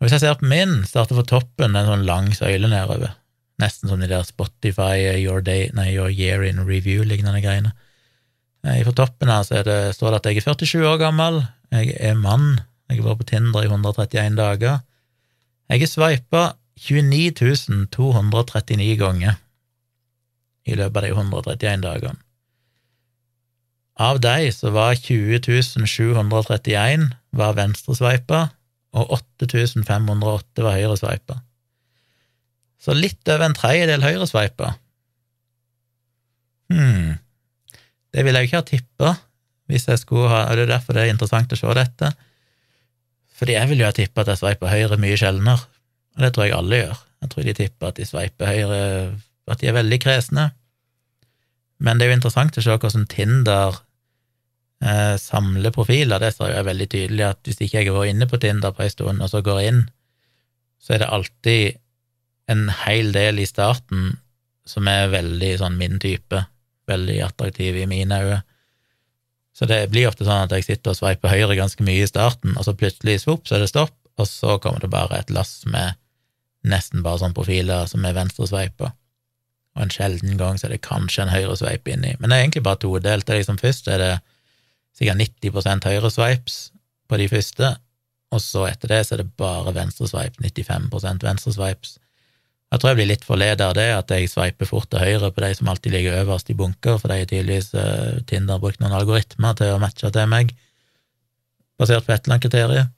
[0.00, 3.14] Og Hvis jeg ser på min, starter på toppen en sånn lang søyle nedover,
[3.62, 7.72] nesten som de der Spotify Your, day, nei, your Year in Review-lignende greiene.
[8.62, 11.42] Eh, på toppen her så det, står det at jeg er 47 år gammel,
[11.74, 12.60] jeg er mann,
[12.90, 14.82] jeg har vært på Tinder i 131 dager.
[15.72, 16.42] Jeg er sveipa
[16.82, 19.38] 29 239 ganger
[20.68, 22.20] i løpet av de 131 dagene.
[24.02, 25.42] Av de så var 20
[25.86, 28.46] 731 var venstresveipa,
[28.92, 31.38] og 8508 var høyresveipa.
[32.82, 34.72] Så litt over en tredjedel høyresveipa.
[36.72, 37.18] Hm,
[38.12, 39.12] det ville jeg ikke ha tippa
[39.70, 42.10] hvis jeg skulle ha Og det er derfor det er interessant å se dette.
[43.38, 45.64] Fordi jeg ville jo ha tippa at jeg sveiper høyre mye sjeldnere,
[46.14, 46.98] og det tror jeg alle gjør.
[47.22, 48.82] Jeg tror de tipper at de sveiper høyre,
[49.50, 50.50] at de er veldig kresne.
[51.82, 53.80] Men det er jo interessant å se hvordan Tinder
[54.84, 56.22] eh, samler profiler.
[56.22, 58.84] Det ser jeg veldig tydelig, at hvis ikke jeg har vært inne på Tinder på
[58.84, 59.82] en stund, og så går inn,
[60.82, 61.80] så er det alltid
[62.52, 64.16] en hel del i starten
[64.68, 66.44] som er veldig sånn min type,
[66.90, 68.40] veldig attraktiv i mine øyne.
[69.52, 72.54] Så det blir ofte sånn at jeg sitter og sveiper høyre ganske mye i starten,
[72.56, 75.60] og så plutselig svopp, så er det stopp, og så kommer det bare et lass
[75.68, 75.98] med
[76.64, 78.94] nesten bare sånne profiler som er venstresveipa
[79.72, 82.12] og en sjelden gang så er det kanskje en høyresveip inni.
[82.18, 83.26] Men det er egentlig bare todelt.
[83.26, 84.12] Det er liksom først er det
[84.96, 86.58] sikkert 90% høyresveips
[87.08, 87.72] på de første,
[88.32, 91.96] og så etter det så er det bare venstresveip, 95% venstresveips.
[92.72, 95.44] Jeg tror jeg blir litt forledet av det, at jeg sveiper fort til høyre på
[95.44, 98.96] de som alltid ligger øverst i bunker, for de har tydeligvis uh, Tinder brukt noen
[98.96, 100.54] algoritmer til å matche til meg,
[101.76, 102.90] basert på et eller annet kriterium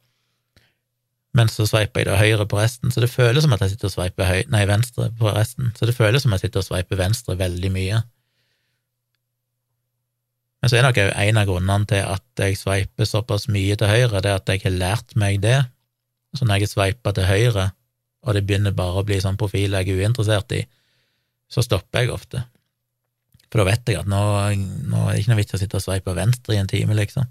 [1.34, 3.90] men så sveiper jeg da høyre på resten, så det føles som at jeg sitter
[3.90, 6.68] og sveiper høy, nei, venstre på resten, så det føles som at jeg sitter og
[6.68, 8.02] sveiper venstre veldig mye.
[10.62, 14.22] Men så er nok en av grunnene til at jeg sveiper såpass mye til høyre,
[14.22, 15.58] det er at jeg har lært meg det.
[16.38, 17.66] Så når jeg sveiper til høyre,
[18.24, 20.64] og det begynner bare å bli sånn profil jeg er uinteressert i,
[21.50, 22.42] så stopper jeg ofte.
[23.52, 24.20] For da vet jeg at nå,
[24.90, 27.28] nå er det ikke noe vits å sitte og sveipe venstre i en time, liksom.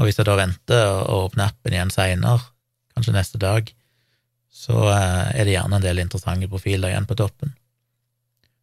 [0.00, 2.46] Og hvis jeg da venter og åpner appen igjen seinere,
[2.96, 3.68] kanskje neste dag,
[4.50, 7.52] så eh, er det gjerne en del interessante profiler igjen på toppen.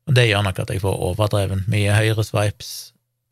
[0.08, 2.72] Og det gjør nok at jeg får overdreven mye høyre swipes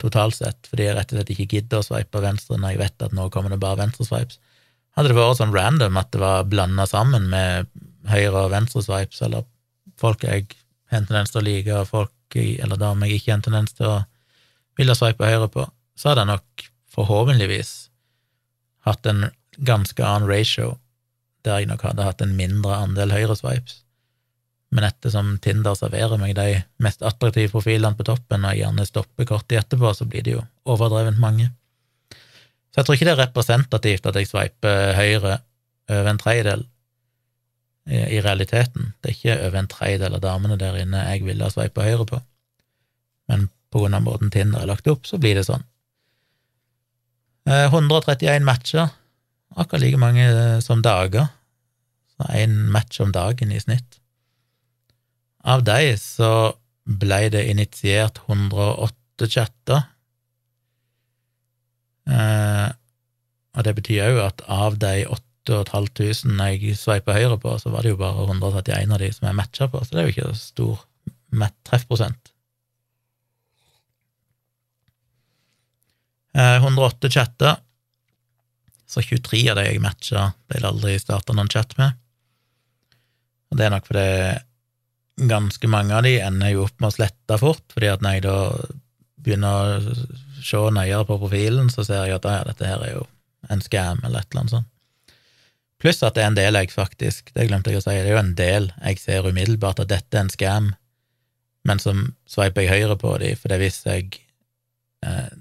[0.02, 3.06] totalt sett, fordi jeg rett og slett ikke gidder å swipe venstre når jeg vet
[3.08, 4.38] at nå kommer det bare venstre swipes.
[4.96, 7.72] Hadde det vært sånn random at det var blanda sammen med
[8.10, 9.46] høyre og venstre swipes, eller
[10.02, 10.48] folk jeg
[10.92, 13.76] har en tendens til å like, og folk eller damer jeg ikke har en tendens
[13.78, 13.98] til å
[14.80, 17.72] ville swipe høyre på, så hadde jeg nok forhåpentligvis
[18.88, 20.76] hatt en ganske annen ratio
[21.46, 23.82] der jeg nok hadde hatt en mindre andel høyresvipes.
[24.76, 29.28] Men ettersom Tinder serverer meg de mest attraktive profilene på toppen, og jeg gjerne stopper
[29.30, 31.52] kort tid etterpå, så blir det jo overdrevent mange.
[32.74, 35.38] Så jeg tror ikke det er representativt at jeg sveiper høyre
[35.86, 36.66] over en tredjedel
[37.86, 38.94] i realiteten.
[39.00, 42.08] Det er ikke over en tredjedel av damene der inne jeg ville ha sveipa høyre
[42.10, 42.20] på,
[43.30, 45.66] men på grunn av måten Tinder er lagt opp, så blir det sånn.
[47.46, 48.90] 131 eh, matcher
[49.56, 51.28] akkurat like mange eh, som dager,
[52.16, 54.00] så én match om dagen i snitt.
[55.46, 56.32] Av de så
[56.86, 59.86] ble det initiert 108 chatter,
[62.10, 62.70] eh,
[63.56, 65.06] og det betyr òg at av de
[65.50, 69.38] 8500 jeg sveipa høyre på, så var det jo bare 131 av de som jeg
[69.38, 70.86] matcha på, så det er jo ikke stor
[71.68, 72.32] treffprosent.
[76.36, 77.56] Eh, 108 chatter
[78.88, 81.96] så 23 av de jeg matcha, ble det aldri starta noen chat med.
[83.52, 87.40] Og det er nok fordi ganske mange av de ender jo opp med å slette
[87.42, 88.38] fort, fordi at når jeg da
[89.26, 89.96] begynner å
[90.46, 93.06] se nøyere på profilen, så ser jeg at ja, dette her er jo
[93.50, 94.72] en scam, eller et eller annet sånt.
[95.86, 98.16] Pluss at det er en del jeg faktisk, det glemte jeg å si, det er
[98.16, 100.72] jo en del jeg ser umiddelbart at dette er en scam,
[101.62, 104.08] men som sveiper jeg høyre på de, for det hvis jeg
[105.06, 105.36] eh,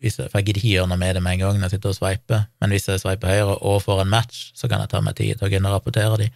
[0.00, 1.92] hvis for jeg gidder ikke gjøre noe med det med en gang når jeg sitter
[1.92, 5.02] og sveiper, men hvis jeg sveiper høyre og får en match, så kan jeg ta
[5.04, 6.28] meg tid til å kunne rapportere de.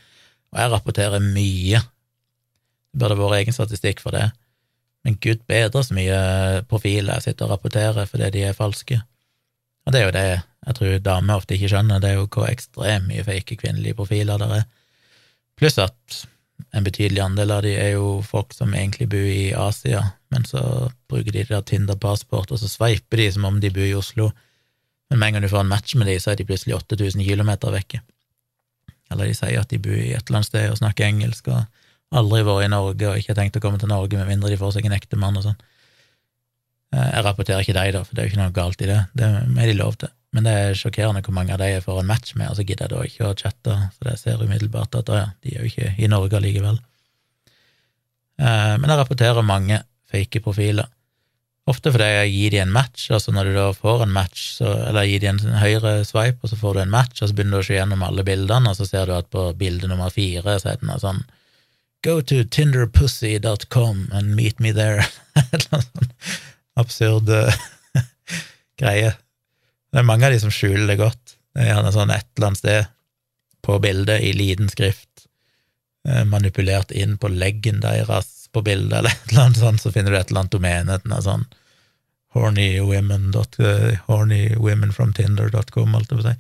[0.53, 1.81] Og jeg rapporterer mye.
[2.93, 4.27] Det burde vært egen statistikk for det.
[5.05, 6.19] Men gud bedre så mye
[6.69, 9.01] profiler jeg sitter og rapporterer fordi de er falske.
[9.85, 10.29] Og det er jo det
[10.65, 14.41] jeg tror damer ofte ikke skjønner, det er jo hvor ekstremt mye fake kvinnelige profiler
[14.41, 14.65] det er.
[15.61, 16.25] Pluss at
[16.75, 20.01] en betydelig andel av de er jo folk som egentlig bor i Asia,
[20.33, 23.95] men så bruker de det Tinder-passport, og så sveiper de som om de bor i
[23.99, 24.31] Oslo.
[25.11, 27.23] Men med en gang du får en match med de, så er de plutselig 8000
[27.27, 28.01] kilometer vekke.
[29.13, 32.19] Eller de sier at de bor i et eller annet sted og snakker engelsk, og
[32.19, 34.59] aldri vært i Norge og ikke har tenkt å komme til Norge med mindre de
[34.59, 35.63] får seg en ektemann og sånn.
[36.95, 39.01] Eh, jeg rapporterer ikke deg, da, for det er jo ikke noe galt i det.
[39.19, 40.13] Det er de lov til.
[40.35, 42.67] Men det er sjokkerende hvor mange av de jeg får en match med, og så
[42.67, 45.71] gidder jeg da ikke å chatte, så det ser umiddelbart at ja, de er jo
[45.71, 46.81] ikke i Norge allikevel.
[48.43, 49.79] Eh, men jeg rapporterer mange
[50.11, 50.91] fake profiler.
[51.71, 54.75] Ofte fordi jeg gir de en match, altså når du da får en match, så,
[54.91, 57.63] eller gir de en høyre swipe, og så får du en match, og så begynner
[57.63, 60.59] du å se gjennom alle bildene, og så ser du at på bilde nummer fire
[60.61, 61.25] så er det noe sånn
[62.05, 65.07] Go to tinderpussy.com and meet me there.
[65.41, 66.11] Et eller annet sånn
[66.77, 67.31] absurd
[68.83, 69.15] greie.
[69.95, 71.37] Det er mange av de som skjuler det godt.
[71.55, 72.89] Det er gjerne sånn et eller annet sted
[73.65, 75.29] på bildet i liten skrift,
[76.09, 80.11] eh, manipulert inn på leggen deres på bildet, eller et eller annet sånt, så finner
[80.11, 81.47] du et eller annet domene, den er sånn
[82.35, 83.31] hornywomen,
[84.09, 86.35] hornywomenfromtinder.com, alt det på å.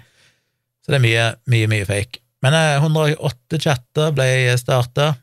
[0.83, 2.21] Så det er mye, mye, mye fake.
[2.43, 4.29] Men 108 eh, chatter ble
[4.61, 5.15] starta.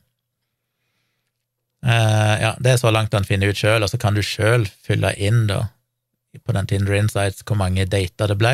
[1.83, 4.63] Uh, ja, det er så langt han finner ut sjøl, og så kan du sjøl
[4.85, 5.65] fylle inn, da,
[6.39, 8.53] på den Tinder Insights, hvor mange dater det ble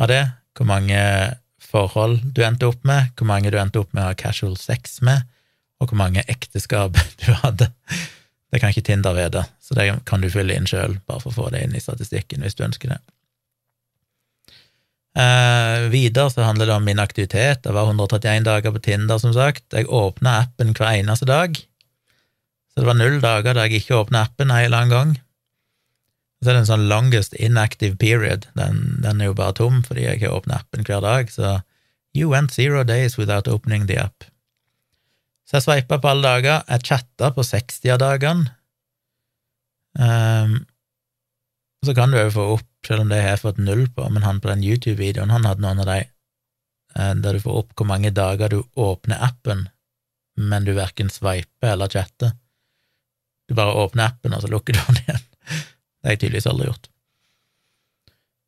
[0.00, 0.22] av det,
[0.56, 1.00] hvor mange
[1.60, 5.00] forhold du endte opp med, hvor mange du endte opp med å ha casual sex
[5.04, 5.26] med,
[5.80, 7.70] og hvor mange ekteskap du hadde.
[8.50, 11.36] Det kan ikke Tinder vite, så det kan du fylle inn sjøl, bare for å
[11.36, 13.00] få det inn i statistikken hvis du ønsker det.
[15.20, 17.64] Eh, videre så handler det om min aktivitet.
[17.64, 19.64] Det var 131 dager på Tinder, som sagt.
[19.74, 21.58] Jeg åpna appen hver eneste dag,
[22.70, 25.16] så det var null dager da jeg ikke åpna appen en eller annen gang.
[26.40, 28.46] Så er det en sånn longest inactive period.
[28.56, 31.58] Den, den er jo bare tom fordi jeg ikke åpner appen hver dag, så
[32.16, 34.24] you went zero days without opening the app.
[35.50, 36.64] Så jeg sveipa på alle dager.
[36.70, 38.52] Jeg chatta på 60 av dagene.
[39.98, 40.60] Um,
[41.82, 44.22] så kan du òg få opp, selv om det har jeg fått null på, men
[44.22, 47.88] han på den YouTube-videoen, han hadde noen av de uh, der du får opp hvor
[47.90, 49.66] mange dager du åpner appen,
[50.38, 52.36] men du verken sveiper eller chatter.
[53.50, 55.26] Du bare åpner appen, og så lukker du den igjen.
[56.00, 56.88] Det har jeg tydeligvis aldri gjort.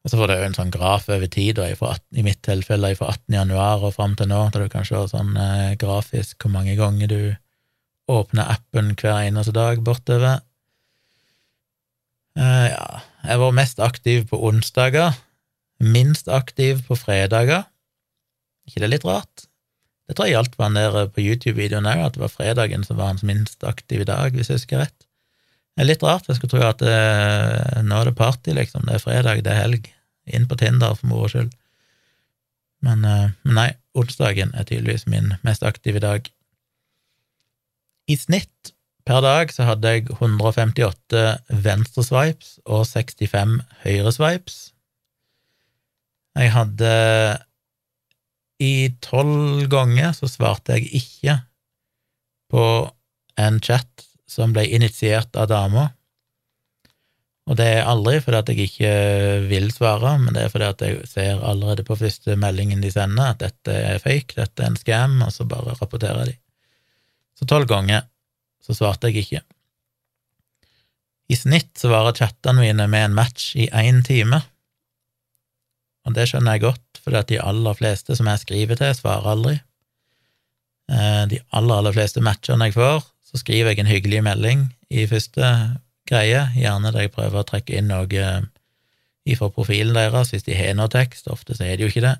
[0.03, 3.13] Og så får du jo en sånn graf over tid, da, i mitt tilfelle fra
[3.13, 3.37] 18.
[3.37, 7.13] januar og fram til nå, der du kan se sånn eh, grafisk hvor mange ganger
[7.13, 7.21] du
[8.11, 10.41] åpner appen hver eneste dag bortover.
[12.35, 15.15] Eh, ja, jeg var mest aktiv på onsdager,
[15.79, 17.69] minst aktiv på fredager.
[18.67, 19.47] ikke det litt rart?
[20.09, 22.99] Det tror jeg gjaldt på han der på YouTube-videoen òg, at det var fredagen som
[22.99, 25.07] var hans minst aktive dag, hvis jeg husker rett.
[25.73, 28.85] Det er litt rart, jeg skulle tro at det, eh, nå er det party, liksom.
[28.89, 29.89] Det er fredag, det er helg.
[30.29, 31.55] Inn på Tinder for moro skyld.
[32.85, 36.29] Men, eh, men nei, onsdagen er tydeligvis min mest aktive dag.
[38.09, 38.75] I snitt
[39.07, 41.23] per dag så hadde jeg 158
[41.65, 44.59] venstreswipes og 65 høyreswipes.
[46.39, 46.93] Jeg hadde
[48.63, 51.41] I tolv ganger så svarte jeg ikke
[52.53, 52.65] på
[53.41, 55.91] en chat som ble initiert av dama.
[57.51, 58.93] Og det er aldri fordi at jeg ikke
[59.51, 63.33] vil svare, men det er fordi at jeg ser allerede på første meldingen de sender,
[63.33, 66.37] at dette er fake, dette er en scam, og så bare rapporterer de.
[67.39, 68.07] Så tolv ganger
[68.63, 69.43] så svarte jeg ikke.
[71.33, 74.43] I snitt så varer chattene mine med en match i én time,
[76.03, 79.29] og det skjønner jeg godt, fordi at de aller fleste som jeg skriver til, svarer
[79.35, 79.55] aldri.
[80.91, 85.07] Eh, de aller, aller fleste matchene jeg får, så skriver jeg en hyggelig melding i
[85.09, 85.47] første
[86.09, 88.43] greie, gjerne der jeg prøver å trekke inn noe eh,
[89.33, 92.17] ifra profilen deres, hvis de har noe tekst, ofte så er det jo ikke det,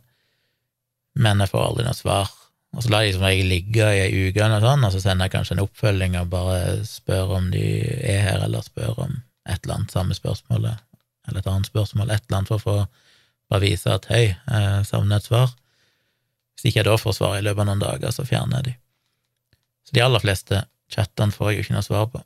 [1.21, 2.31] men jeg får aldri noe svar.
[2.73, 5.29] Og så lar jeg som regel ligge i ei uke, og, sånn, og så sender
[5.29, 9.59] jeg kanskje en oppfølging og bare spør om de er her, eller spør om et
[9.59, 10.87] eller annet samme spørsmålet,
[11.29, 12.77] eller et annet spørsmål, et eller annet for å få
[13.53, 15.51] bare vise at hei, jeg savner et svar.
[16.55, 18.75] Hvis ikke jeg da får svar i løpet av noen dager, så fjerner jeg de.
[19.85, 20.63] Så de aller fleste
[20.93, 22.23] Chattene får jeg jo ikke noe svar på.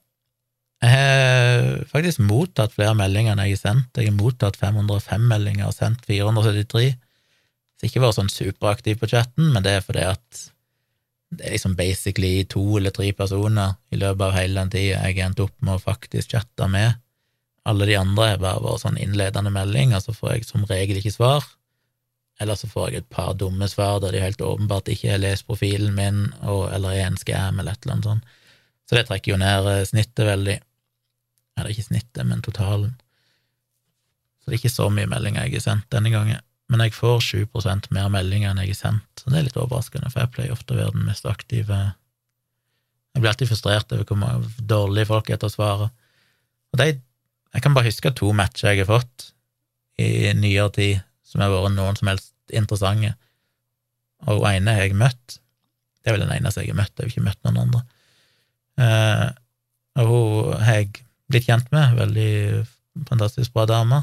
[0.85, 3.97] Jeg har faktisk mottatt flere meldinger enn jeg har sendt.
[3.97, 6.91] Jeg har mottatt 505 meldinger og sendt 473.
[7.77, 10.45] Så ikke vært sånn superaktiv på chatten, men det er fordi at
[11.37, 15.17] det er liksom basically to eller tre personer i løpet av hele den tida jeg
[15.19, 17.01] har endt opp med å faktisk chatte med.
[17.67, 21.01] Alle de andre har bare vært sånn innledende melding, og så får jeg som regel
[21.01, 21.45] ikke svar.
[22.41, 25.49] Eller så får jeg et par dumme svar der de helt åpenbart ikke har lest
[25.49, 28.36] profilen min, og, eller er en skam, eller et eller annet sånt.
[28.87, 30.57] Så det trekker jo ned eh, snittet veldig.
[31.57, 32.95] Eller ikke snittet, men totalen.
[34.39, 36.43] Så det er ikke så mye meldinger jeg har sendt denne gangen.
[36.71, 40.11] Men jeg får 7% mer meldinger enn jeg har sendt, så det er litt overraskende,
[40.11, 41.79] for jeg pleier ofte å være den mest aktive
[43.17, 45.87] Jeg blir alltid frustrert over hvor dårlige folk er til å svare.
[46.75, 46.89] Og de,
[47.55, 49.31] Jeg kan bare huske to matcher jeg har fått
[50.03, 53.15] i nyere tid som har vært noen som helst interessante,
[54.27, 55.39] og ene har jeg møtt.
[56.03, 57.83] Det er vel den eneste jeg har møtt, jeg har ikke møtt noen andre.
[58.81, 59.29] Eh,
[59.97, 62.65] og hun har jeg blitt kjent med, veldig
[63.09, 64.03] fantastisk bra dame.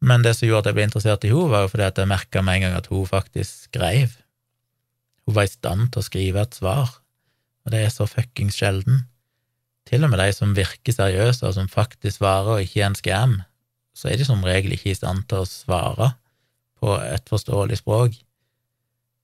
[0.00, 2.08] Men det som gjorde at jeg ble interessert i henne, var jo fordi at jeg
[2.08, 4.16] merka med en gang at hun faktisk skrev.
[5.28, 6.96] Hun var i stand til å skrive et svar,
[7.64, 9.04] og det er så fuckings sjelden.
[9.88, 12.98] Til og med de som virker seriøse, og som faktisk svarer og ikke er en
[12.98, 13.36] scam,
[13.96, 16.12] så er de som regel ikke i stand til å svare
[16.80, 18.16] på et forståelig språk.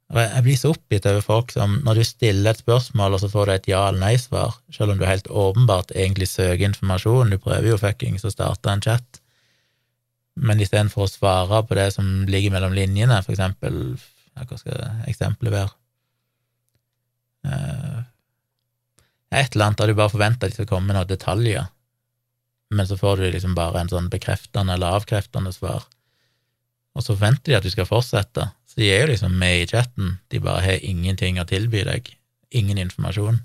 [0.06, 3.46] Jeg blir så oppgitt over folk som, når du stiller et spørsmål, og så får
[3.46, 7.72] du et ja- eller nei-svar, selv om du helt åpenbart egentlig søker informasjon, du prøver
[7.72, 9.20] jo fuckings å starte en chat,
[10.36, 13.96] men istedenfor å svare på det som ligger mellom linjene, for eksempel,
[14.36, 15.74] hva skal eksempelet være?
[17.46, 18.04] Eh,
[19.32, 21.66] et eller annet der du bare forventer at de skal komme med noen detaljer,
[22.70, 25.82] men så får du liksom bare en sånn bekreftende eller avkreftende svar,
[26.94, 29.68] og så forventer de at du skal fortsette, så de er jo liksom med i
[29.70, 32.10] chatten, de bare har ingenting å tilby deg,
[32.52, 33.38] ingen informasjon.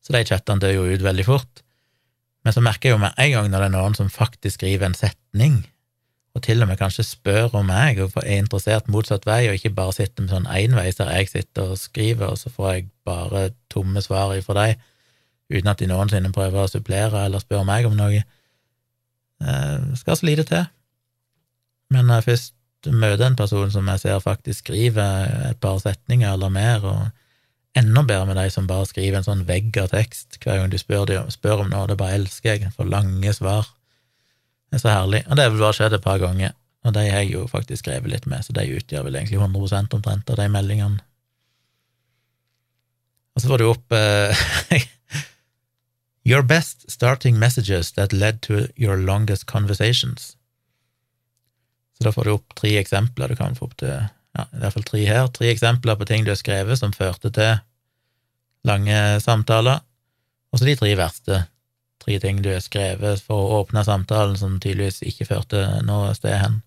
[0.00, 1.60] Så de chattene dør jo ut veldig fort.
[2.46, 4.88] Men så merker jeg jo med en gang når det er noen som faktisk skriver
[4.88, 5.58] en setning,
[6.32, 9.74] og til og med kanskje spør om meg og er interessert motsatt vei, og ikke
[9.76, 13.50] bare sitter med sånn enveis der jeg sitter og skriver, og så får jeg bare
[13.68, 14.84] tomme svar ifra deg,
[15.52, 18.24] uten at de noensinne prøver å supplere eller spør meg om noe.
[19.44, 20.64] Det skal så lite til.
[21.92, 26.30] Men når jeg først møter en person som jeg ser faktisk skriver et par setninger
[26.30, 30.38] eller mer, og enda bedre med de som bare skriver en sånn vegg av tekst
[30.42, 33.68] hver gang du spør, de, spør om noe, det bare elsker jeg, for lange svar.
[34.68, 35.24] Det er så herlig.
[35.26, 36.54] Og det har vel bare skjedd et par ganger,
[36.86, 39.98] og de har jeg jo faktisk skrevet litt med, så de utgjør vel egentlig 100
[39.98, 41.02] omtrent av de meldingene.
[43.34, 44.34] Og så får du opp uh,
[46.28, 50.37] Your best starting messages that led to your longest conversations.
[51.98, 53.28] Så da får du opp tre eksempler.
[53.28, 55.26] Du kan få opp til ja, i hvert fall tre her.
[55.34, 57.58] Tre eksempler på ting du har skrevet som førte til
[58.68, 59.82] lange samtaler.
[60.52, 61.42] Og så de tre verste.
[61.98, 66.38] Tre ting du har skrevet for å åpne samtalen som tydeligvis ikke førte noe sted
[66.38, 66.60] hen.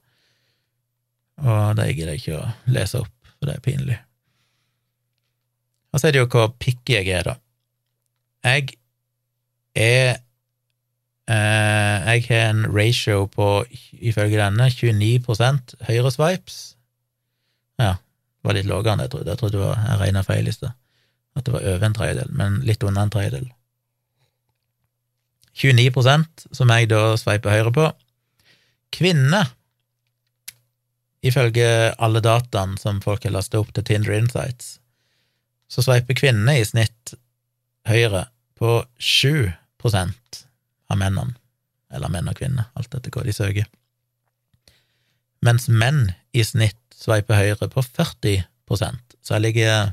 [1.42, 3.98] Og det gidder jeg ikke å lese opp, for det er pinlig.
[5.92, 7.38] Og så er det jo hvor picky jeg er, da.
[8.52, 8.76] Jeg
[9.78, 10.20] er
[12.12, 13.48] Jeg har en ratio på,
[14.04, 16.60] ifølge denne, 29 høyre swipes.
[17.80, 19.32] Ja, det var litt lavere enn jeg trodde.
[19.32, 20.76] Jeg trodde det var, jeg regna feil i sted.
[21.38, 23.48] At det var over en tredjedel, men litt under en tredjedel.
[25.56, 27.88] 29% som jeg da sveiper høyre på.
[28.92, 29.54] Kvinner,
[31.24, 34.80] ifølge alle dataene som folk har lastet opp til Tinder Insights,
[35.72, 37.14] så sveiper kvinnene i snitt
[37.88, 38.26] høyre
[38.60, 40.42] på 7%
[40.92, 41.38] av mennene,
[41.92, 43.70] eller menn og kvinner, alt etter hva de søker,
[45.42, 49.92] mens menn i snitt sveiper høyre på 40% så jeg ligger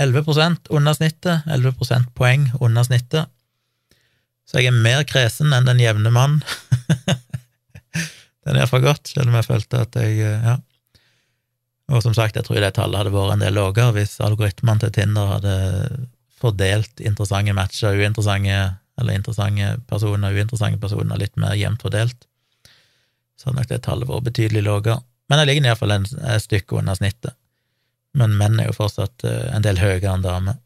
[0.00, 3.30] 11% under snittet, 11% poeng under snittet.
[4.44, 6.40] Så jeg er mer kresen enn den jevne mann.
[8.44, 10.58] den er iallfall godt, selv om jeg følte at jeg Ja.
[11.92, 14.92] Og som sagt, jeg tror det tallet hadde vært en del lavere hvis algoritmene til
[14.96, 15.56] Tinder hadde
[16.40, 18.60] fordelt interessante matcher, uinteressante
[19.00, 22.28] eller interessante personer, uinteressante personer, litt mer jevnt fordelt.
[23.36, 25.00] Så hadde nok det tallet vært betydelig lavere.
[25.28, 27.34] Men jeg ligger iallfall et stykke under snittet.
[28.14, 30.60] Men menn er jo fortsatt eh, en del høyere enn damer.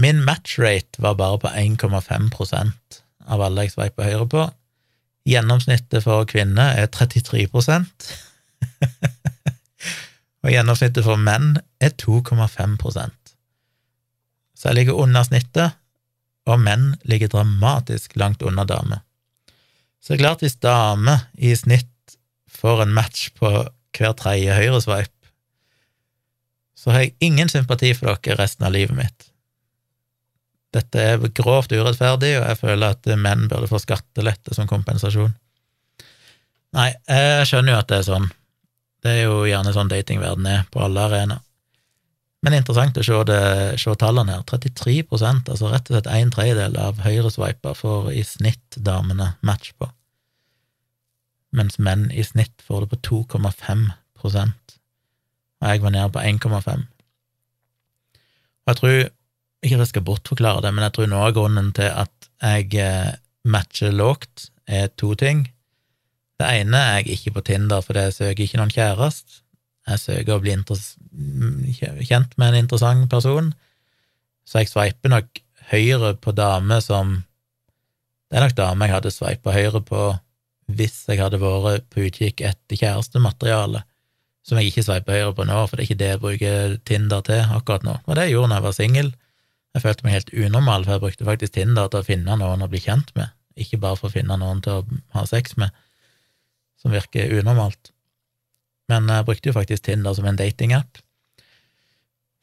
[0.00, 3.00] Min matchrate var bare på 1,5%
[3.32, 4.44] av alle jeg sveiper høyre på.
[5.26, 8.10] Gjennomsnittet for kvinner er 33%
[10.44, 13.32] og gjennomsnittet for menn er 2,5%
[14.54, 15.74] Så jeg ligger under snittet,
[16.46, 19.02] og menn ligger dramatisk langt unna damer.
[20.00, 22.16] Så det er klart, hvis damer i snitt
[22.46, 23.50] får en match på
[23.96, 25.12] hver tredje høyresveip,
[26.76, 29.30] så har jeg ingen sympati for dere resten av livet mitt.
[30.76, 35.32] Dette er grovt urettferdig, og jeg føler at menn burde få skattelette som kompensasjon.
[36.76, 38.28] Nei, jeg skjønner jo at det er sånn.
[39.02, 41.45] Det er jo gjerne sånn datingverden er på alle arenaer.
[42.44, 43.42] Men interessant å se, det,
[43.80, 44.42] se tallene her.
[44.46, 49.88] 33 altså rett og slett en tredjedel av høyresveiper får i snitt damene match på
[51.56, 52.98] mens menn i snitt får det på
[53.40, 53.86] 2,5
[54.26, 54.32] og
[55.62, 56.82] jeg var nede på 1,5.
[58.66, 58.96] Og jeg tror,
[59.62, 62.74] ikke at jeg skal bortforklare det, men jeg tror noe av grunnen til at jeg
[62.82, 63.14] eh,
[63.46, 65.44] matcher lågt, er to ting.
[66.36, 69.40] Det ene er jeg ikke på Tinder fordi jeg søker ikke noen kjæreste.
[69.86, 70.56] Jeg søker å bli
[71.76, 73.52] kjent med en interessant person,
[74.46, 77.22] så jeg sveiper nok høyre på damer som
[78.26, 80.00] Det er nok damer jeg hadde sveipa høyre på
[80.66, 83.84] hvis jeg hadde vært på utkikk etter kjærestemateriale,
[84.42, 87.22] som jeg ikke sveiper høyre på nå, for det er ikke det jeg bruker Tinder
[87.26, 87.94] til akkurat nå.
[88.02, 89.12] Og det jeg gjorde da jeg var singel.
[89.76, 92.70] Jeg følte meg helt unormal, for jeg brukte faktisk Tinder til å finne noen å
[92.72, 95.70] bli kjent med, ikke bare for å finne noen til å ha sex med,
[96.82, 97.92] som virker unormalt.
[98.92, 101.00] Men jeg brukte jo faktisk Tinder som en datingapp.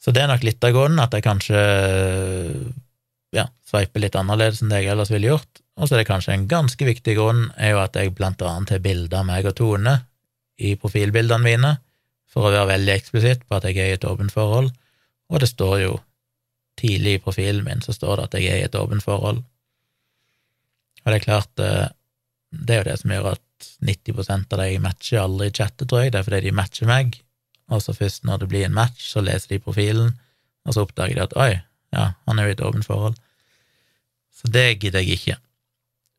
[0.03, 1.59] Så det er nok litt av grunnen at jeg kanskje
[3.33, 5.61] ja, sveiper litt annerledes enn det jeg ellers ville gjort.
[5.79, 8.75] Og så er det kanskje en ganske viktig grunn er jo at jeg blant annet
[8.75, 9.95] har bilder av meg og Tone
[10.61, 11.71] i profilbildene mine,
[12.29, 14.69] for å være veldig eksplisitt på at jeg er i et åpent forhold,
[15.29, 15.95] og det står jo
[16.79, 19.41] tidlig i profilen min så står det at jeg er i et åpent forhold.
[21.03, 21.89] Og det er klart, eh,
[22.51, 23.43] det er jo det som gjør at
[23.83, 26.13] 90 av de matcher, aldri chatter, tror jeg.
[26.13, 27.19] Det er fordi de matcher meg,
[27.71, 30.13] og så først når det blir en match, så leser de profilen,
[30.67, 31.51] og så oppdager de at oi,
[31.93, 33.17] ja, han er jo i et åpent forhold.
[34.33, 35.37] Så det gidder jeg ikke.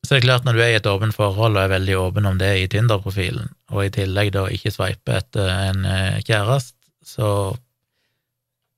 [0.05, 2.27] Så det er klart, når du er i et åpent forhold og er veldig åpen
[2.29, 7.29] om det i Tinder-profilen, og i tillegg da ikke sveiper etter en eh, kjæreste, så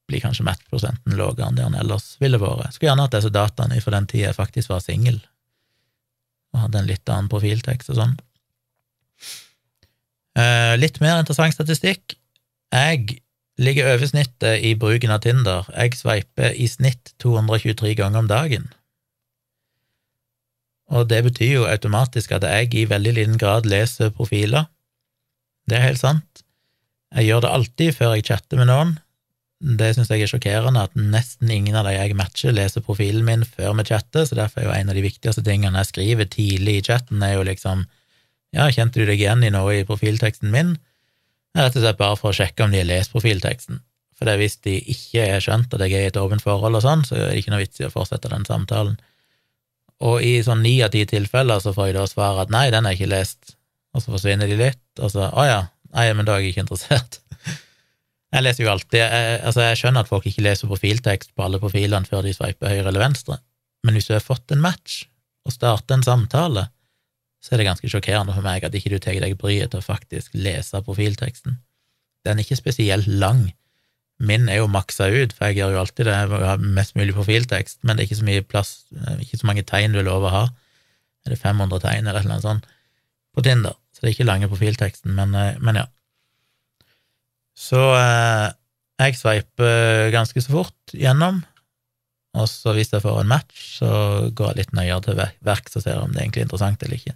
[0.07, 2.75] blir kanskje matchprosenten lavere enn det han ellers ville vært.
[2.75, 5.19] Skulle gjerne hatt disse dataene fra den tida jeg faktisk var singel,
[6.55, 8.15] og hadde en litt annen profiltekst og sånn.
[10.37, 12.17] Eh, litt mer interessant statistikk.
[12.75, 13.21] Jeg
[13.57, 15.69] ligger over snittet i bruken av Tinder.
[15.73, 18.69] Jeg sveiper i snitt 223 ganger om dagen.
[20.93, 24.69] Og det betyr jo automatisk at jeg i veldig liten grad leser profiler.
[25.67, 26.45] Det er helt sant.
[27.17, 28.97] Jeg gjør det alltid før jeg chatter med noen.
[29.57, 33.45] Det syns jeg er sjokkerende, at nesten ingen av de jeg matcher, leser profilen min
[33.49, 36.75] før vi chatter, så derfor er jo en av de viktigste tingene jeg skriver tidlig
[36.77, 37.87] i chatten, er jo liksom
[38.57, 40.77] ja, kjente du deg igjen i noe i profilteksten min?
[41.57, 43.81] Rett og slett bare for å sjekke om de har lest profilteksten.
[44.17, 46.85] For det hvis de ikke har skjønt at jeg er i et åpent forhold og
[46.85, 48.97] sånn, så er det ikke noe vits i å fortsette den samtalen.
[50.05, 52.85] Og i sånn ni av ti tilfeller så får jeg da svar at nei, den
[52.85, 53.57] har jeg ikke lest,
[53.97, 55.61] og så forsvinner de litt, og så å ja,
[55.97, 57.21] nei, men da er jeg ikke interessert.
[58.35, 61.61] Jeg leser jo alltid jeg, Altså, jeg skjønner at folk ikke leser profiltekst på alle
[61.63, 63.39] profilene før de sveiper høyre eller venstre,
[63.87, 65.05] men hvis du har fått en match
[65.47, 66.67] og starter en samtale,
[67.47, 69.87] så er det ganske sjokkerende for meg at ikke du tar deg bryet til å
[69.87, 71.61] faktisk lese profilteksten.
[72.27, 73.45] Den er ikke spesielt lang.
[74.19, 77.15] Min er jo maksa ut, for jeg gjør jo alltid det, jeg har mest mulig
[77.15, 80.09] profiltekst, men det er ikke så mye plass, eh, ikke så mange tegn du lover
[80.09, 80.45] lov å ha.
[81.27, 82.67] Er det 500 tegn eller noe sånt
[83.37, 83.77] på Tinder?
[83.95, 85.87] Så det er ikke lange profilteksten, men, eh, men ja.
[87.55, 88.49] Så eh,
[89.05, 91.45] jeg sveiper ganske så fort gjennom,
[92.37, 93.89] og så hvis jeg får en match, så
[94.35, 97.15] går jeg litt nøyere til verks og ser om det er egentlig interessant eller ikke.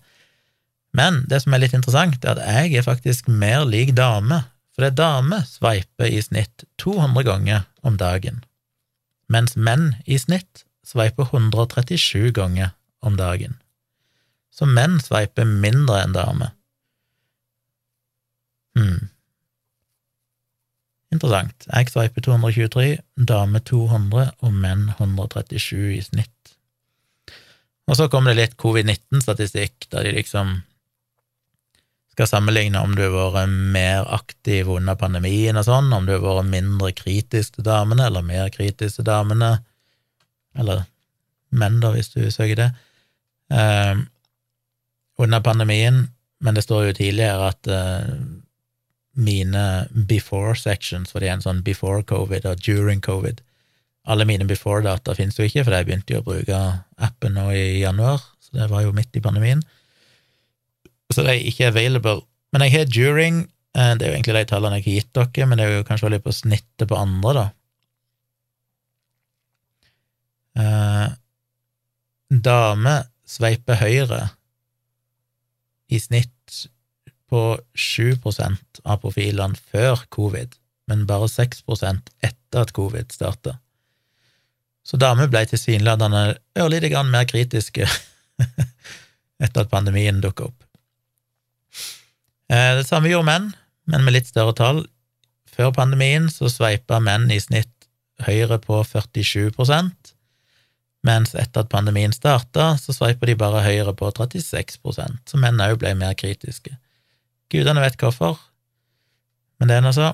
[0.97, 4.43] Men det som er litt interessant, er at jeg er faktisk mer lik dame,
[4.75, 8.43] for det er dame sveiper i snitt 200 ganger om dagen,
[9.31, 12.75] mens menn i snitt sveiper 137 ganger
[13.07, 13.59] om dagen.
[14.51, 16.55] Så menn sveiper mindre enn damer.
[18.79, 19.11] Hmm.
[21.11, 21.67] Interessant.
[21.67, 26.55] Jeg sveiper 223, dame 200 og menn 137 i snitt.
[27.91, 30.61] Og så kommer det litt covid-19-statistikk, der de liksom
[32.15, 36.25] skal sammenligne om du har vært mer aktiv under pandemien og sånn, om du har
[36.25, 39.53] vært mindre kritisk til damene eller mer kritisk til damene,
[40.59, 40.85] eller
[41.51, 42.71] menn, da, hvis du søker det,
[43.55, 44.03] eh,
[45.21, 46.09] under pandemien,
[46.41, 48.13] men det står jo tidligere at eh,
[49.21, 49.65] mine
[50.09, 53.43] before sections, for det er en sånn before covid og during covid
[54.11, 56.61] Alle mine before-data finnes jo ikke, for jeg begynte jo å bruke
[57.05, 59.61] appen nå i januar, så det var jo midt i pandemien
[61.15, 62.23] så er ikke available.
[62.53, 63.41] Men jeg har during,
[63.75, 65.89] eh, det er jo egentlig de tallene jeg har gitt dere, men det er jo
[65.89, 67.47] kanskje litt på snittet på andre, da.
[70.61, 71.09] Eh,
[72.31, 72.95] dame
[73.27, 74.31] sveiper høyre
[75.91, 76.67] i snitt
[77.31, 77.43] på
[77.75, 80.55] 7% av profilene før covid,
[80.91, 83.59] men bare 6% etter at covid starta.
[84.83, 87.87] Så damer ble tilsynelatende ørlite grann mer kritiske
[89.45, 90.70] etter at pandemien dukka opp.
[92.51, 93.51] Eh, det samme gjorde menn,
[93.91, 94.85] men med litt større tall.
[95.51, 97.71] Før pandemien så sveipa menn i snitt
[98.27, 100.17] høyre på 47%
[101.07, 105.79] mens etter at pandemien starta, så sveipa de bare høyre på 36% så menn òg
[105.81, 106.75] ble mer kritiske.
[107.51, 108.37] Gudene vet hvorfor,
[109.59, 110.13] men det er nå så.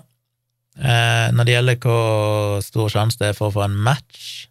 [0.77, 4.47] Eh, når det gjelder hvor stor sjanse det er for å få en match,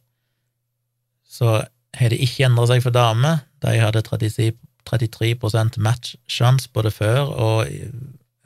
[1.24, 1.62] så
[1.96, 3.44] har det ikke endra seg for damer.
[3.64, 4.52] De hadde 36
[4.86, 7.72] 33 matchsjanse både før og,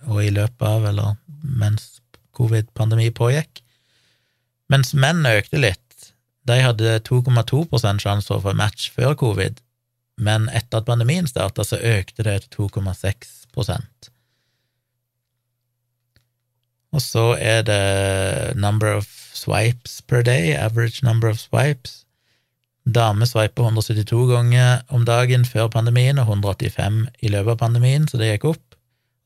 [0.07, 1.99] og, i løpet av, eller mens
[2.37, 3.61] covid-pandemi pågikk.
[4.69, 6.11] Mens menn økte litt.
[6.47, 7.65] De hadde 2,2
[8.01, 9.59] sjanse for match før covid,
[10.19, 13.45] men etter at pandemien starta, så økte det til 2,6
[16.91, 22.05] Og så er det number of swipes per day, average number of swipes.
[22.95, 28.17] Damer sveipa 172 ganger om dagen før pandemien og 185 i løpet av pandemien, så
[28.19, 28.65] det gikk opp.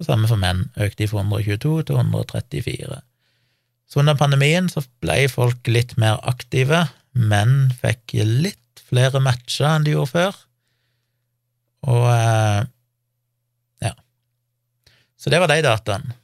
[0.01, 2.97] Og samme for menn, økte de fra 122 til 134.
[3.87, 9.85] Så under pandemien så ble folk litt mer aktive, menn fikk litt flere matcher enn
[9.85, 10.41] de gjorde før,
[11.83, 12.59] og eh,
[13.83, 13.93] ja.
[15.19, 16.15] Så det var de dataene.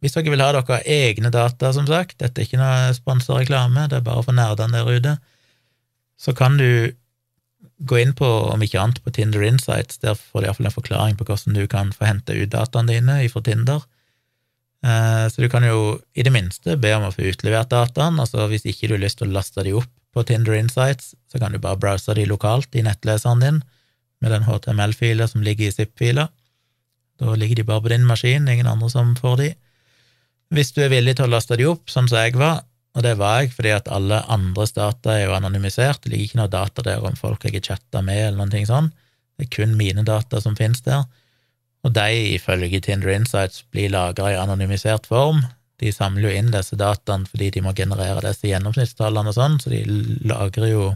[0.00, 3.84] Hvis dere vil ha deres egne data, som sagt, dette er ikke noe sponsa reklame,
[3.92, 5.16] det er bare for nerdene der ute,
[6.20, 6.92] så kan du
[7.80, 10.00] gå inn på, om ikke annet, på Tinder Insights.
[10.02, 13.16] Der får du iallfall en forklaring på hvordan du kan få hente ut dataene dine
[13.32, 13.86] fra Tinder.
[14.84, 18.20] Eh, så du kan jo i det minste be om å få utlevert dataene.
[18.20, 21.40] altså Hvis ikke du har lyst til å laste de opp på Tinder Insights, så
[21.40, 23.62] kan du bare browse de lokalt i nettleseren din
[24.20, 26.28] med den HTML-fila som ligger i zip-fila.
[27.20, 29.52] Da ligger de bare på din maskin, ingen andre som får de.
[30.50, 32.64] Hvis du er villig til å laste de opp, sånn som jeg var,
[32.96, 36.40] og det var jeg fordi at alle andres data er jo anonymisert, det ligger ikke
[36.40, 38.90] noe data der om folk jeg har chatta med, eller noen ting sånn.
[39.38, 41.04] det er kun mine data som finnes der,
[41.86, 45.40] og de, ifølge Tinder Insights, blir lagra i anonymisert form.
[45.80, 49.72] De samler jo inn disse dataene fordi de må generere disse gjennomsnittstallene og sånn, så
[49.72, 49.80] de
[50.28, 50.90] lagrer jo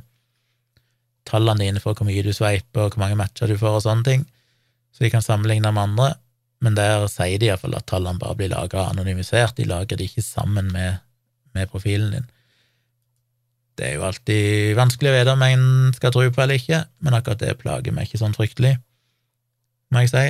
[1.25, 4.07] tallene dine for hvor mye du sveiper, og hvor mange matcher du får og sånne
[4.11, 4.27] ting,
[4.93, 6.11] så de kan sammenligne med andre,
[6.65, 10.25] men der sier de iallfall at tallene bare blir lagra anonymisert, de lager de ikke
[10.25, 11.01] sammen med,
[11.57, 12.31] med, profilen din.
[13.75, 17.17] Det er jo alltid vanskelig å vite om en skal tro på eller ikke, men
[17.17, 18.77] akkurat det plager meg ikke sånn fryktelig,
[19.91, 20.25] må jeg si.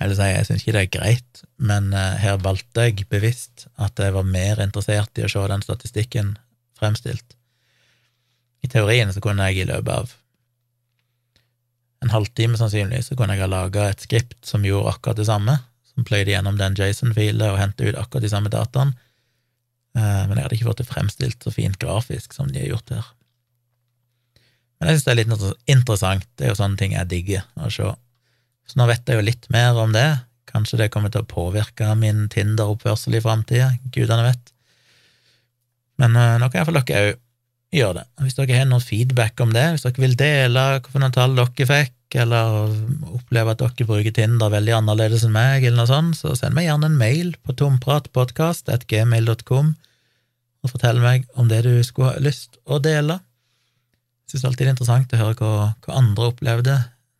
[0.00, 4.00] Eller si, jeg syns ikke det er greit, men uh, her valgte jeg bevisst at
[4.00, 6.34] jeg var mer interessert i å se den statistikken
[6.80, 7.36] fremstilt.
[8.64, 10.16] I teorien så kunne jeg i løpet av
[12.00, 15.58] en halvtime sannsynligvis så kunne jeg ha laga et skript som gjorde akkurat det samme,
[15.90, 18.94] som pløyde gjennom den Jason-filen og hentet ut akkurat de samme dataene,
[19.96, 22.94] eh, men jeg hadde ikke fått det fremstilt så fint grafisk som de har gjort
[22.96, 23.10] her.
[24.80, 27.68] Men jeg synes det er litt interessant, det er jo sånne ting jeg digger å
[27.72, 27.90] se.
[28.70, 30.08] Så nå vet jeg jo litt mer om det,
[30.50, 34.54] kanskje det kommer til å påvirke min Tinder-oppførsel i framtida, gudene vet.
[36.00, 37.18] Men uh, nå kan iallfall dere òg
[37.76, 38.06] gjøre det.
[38.24, 41.94] Hvis dere har noen feedback om det, hvis dere vil dele hvilke tall dere fikk,
[42.18, 42.74] eller
[43.14, 46.66] opplever at dere bruker Tinder veldig annerledes enn meg, eller noe sånt, så send meg
[46.66, 49.66] gjerne en mail på tompratpodkast.gmail.com
[50.60, 53.14] og fortell meg om det du skulle ha lyst å dele.
[54.26, 55.52] Jeg synes alltid det er interessant å høre hva,
[55.86, 56.76] hva andre opplevde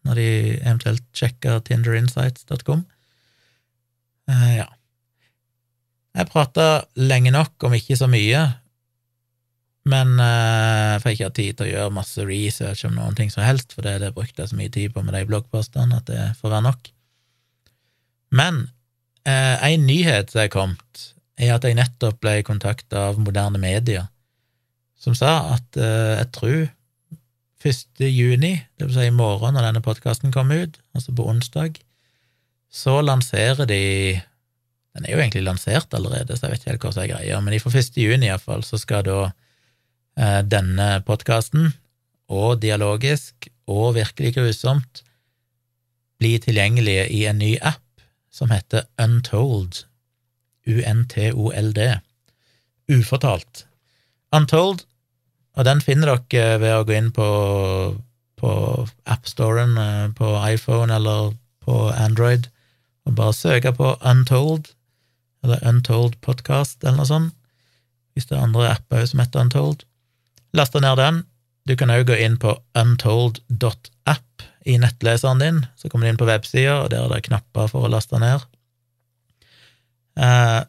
[0.09, 0.29] når de
[0.59, 2.81] eventuelt sjekker tinderinsights.com.
[4.31, 4.69] Uh, ja.
[6.17, 6.67] Jeg prata
[6.99, 8.41] lenge nok om ikke så mye,
[9.89, 13.31] men uh, for jeg ikke har tid til å gjøre masse research om noen ting
[13.33, 16.11] som helst, for det, det brukte jeg så mye tid på med de bloggpostene at
[16.11, 16.91] det får være nok.
[18.37, 18.67] Men
[19.25, 21.07] uh, en nyhet som er kommet,
[21.41, 24.11] er at jeg nettopp ble kontakta av moderne medier,
[25.01, 26.61] som sa at uh, jeg tror
[27.61, 28.05] 1.
[28.05, 31.81] juni, det vil si i morgen når denne podkasten kommer ut, altså på onsdag,
[32.71, 33.85] så lanserer de
[34.91, 37.37] Den er jo egentlig lansert allerede, så jeg vet ikke helt hva som er greia,
[37.41, 37.97] men fra 1.
[37.97, 39.49] juni iallfall så skal da Eh,
[40.17, 41.71] denne podkasten,
[42.31, 45.03] og dialogisk og virkelig grusomt,
[46.21, 49.85] blir tilgjengelige i en ny app som heter Untold.
[50.69, 51.87] U-N-T-O-L-D.
[52.93, 53.65] Ufortalt.
[54.33, 54.85] Untold,
[55.57, 57.29] og den finner dere ved å gå inn på,
[58.39, 58.51] på
[59.11, 61.35] AppStoren eh, på iPhone eller
[61.65, 62.47] på Android
[63.09, 64.71] og bare søke på Untold,
[65.43, 67.37] eller Untold Podcast eller noe sånt,
[68.15, 69.85] hvis det er andre apper som heter Untold.
[70.57, 71.23] Lasta ned den.
[71.69, 75.61] Du kan òg gå inn på untold.app i nettleseren din.
[75.77, 78.45] Så kommer du inn på websida, og der er det knapper for å laste ned.
[80.19, 80.61] Eh,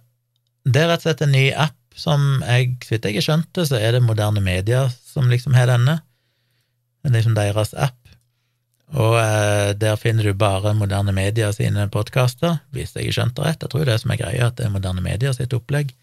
[0.68, 3.50] det er rett og slett en ny app som jeg, så vidt jeg har skjønt
[3.58, 6.00] det, så er det moderne media som liksom har denne.
[7.02, 7.98] Det er liksom deres app.
[8.92, 13.46] Og eh, der finner du bare Moderne Media sine podkaster, hvis jeg har skjønt det
[13.46, 13.64] rett.
[13.64, 15.94] Jeg tror det som er greia, at det er Moderne Media sitt opplegg.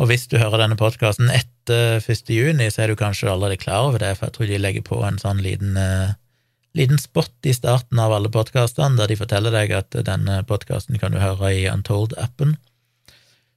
[0.00, 2.30] Og hvis du hører denne podkasten etter 1.
[2.32, 4.98] juni, så er du kanskje allerede klar over det, for jeg tror de legger på
[5.06, 6.16] en sånn liten, uh,
[6.76, 11.14] liten spot i starten av alle podkastene, der de forteller deg at denne podkasten kan
[11.14, 12.56] du høre i Untold-appen.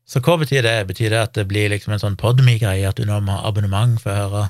[0.10, 0.78] Så hva betyr det?
[0.90, 4.02] Betyr det at det blir liksom en sånn Podme-greie, at du nå må ha abonnement
[4.02, 4.48] for å høre?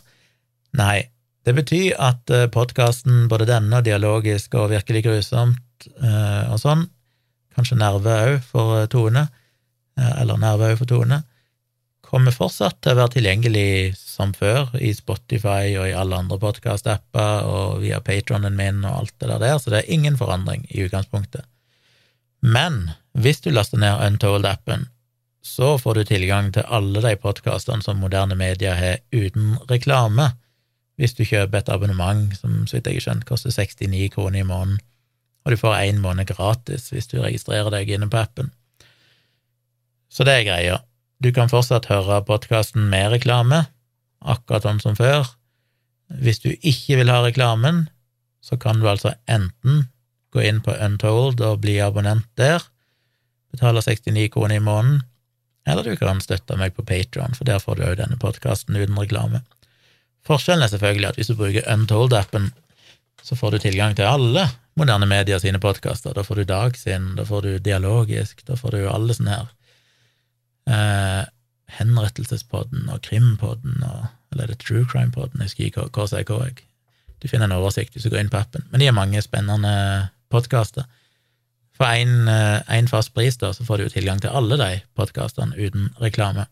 [0.79, 1.09] Nei.
[1.43, 5.59] Det betyr at eh, podkasten, både denne og dialogisk og virkelig grusomt
[5.91, 6.85] og sånn,
[7.51, 9.25] kanskje Nerve òg for Tone,
[9.99, 11.17] eller Nerve òg for Tone,
[12.13, 17.47] kommer fortsatt til å være tilgjengelig som før i Spotify og i alle andre podkast-apper
[17.49, 21.47] og via patronen min og alt det der, så det er ingen forandring i utgangspunktet.
[22.43, 24.87] Men Hvis du laster ned Untold-appen,
[25.45, 30.31] så får du tilgang til alle de podkastene som moderne medier har uten reklame,
[30.97, 34.47] hvis du kjøper et abonnement som så vidt jeg har skjønt koster 69 kroner i
[34.49, 34.81] måneden,
[35.45, 38.49] og du får én måned gratis hvis du registrerer deg inne på appen.
[40.09, 40.79] Så det er greia.
[41.23, 43.61] Du kan fortsatt høre podkasten med reklame,
[44.19, 45.29] akkurat sånn som før.
[46.19, 47.85] Hvis du ikke vil ha reklamen,
[48.43, 49.85] så kan du altså enten
[50.35, 52.65] gå inn på Untold og bli abonnent der,
[53.55, 55.05] betale 69 kroner i måneden,
[55.63, 58.99] eller du kan støtte meg på Patron, for der får du òg denne podkasten uten
[58.99, 59.45] reklame.
[60.27, 62.51] Forskjellen er selvfølgelig at hvis du bruker Untold-appen,
[63.23, 66.11] så får du tilgang til alle moderne medier sine podkaster.
[66.17, 69.51] Da får du Dagsinn, da får du Dialogisk, da får du alle sånne her
[70.69, 71.23] eh,
[71.77, 75.37] Henrettelsespodden og Krimpodden og Eller er det True Crime-podden?
[75.37, 76.63] Jeg husker ikke hva jeg hva.
[77.21, 78.63] Du finner en oversikt hvis du går inn på appen.
[78.71, 79.73] Men de har mange spennende
[80.33, 80.87] podkaster.
[81.77, 85.53] For én eh, fast pris da, så får du jo tilgang til alle de podkastene
[85.53, 86.47] uten reklame.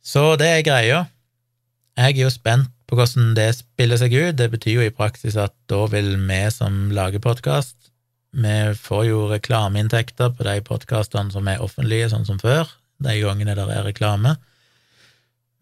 [0.00, 1.04] Så det er greia.
[1.96, 4.36] Jeg er jo spent på hvordan det spiller seg ut.
[4.38, 7.76] Det betyr jo i praksis at da vil vi som lager podkast,
[8.36, 12.68] vi får jo reklameinntekter på de podkastene som er offentlige, sånn som før,
[13.00, 14.36] de gangene der er reklame.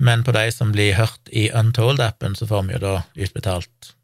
[0.03, 3.95] Men på de som blir hørt i Untold-appen, så får vi jo da utbetalt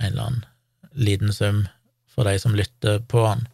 [0.00, 0.46] en eller annen
[0.94, 1.64] liten sum
[2.10, 3.46] for de som lytter på den.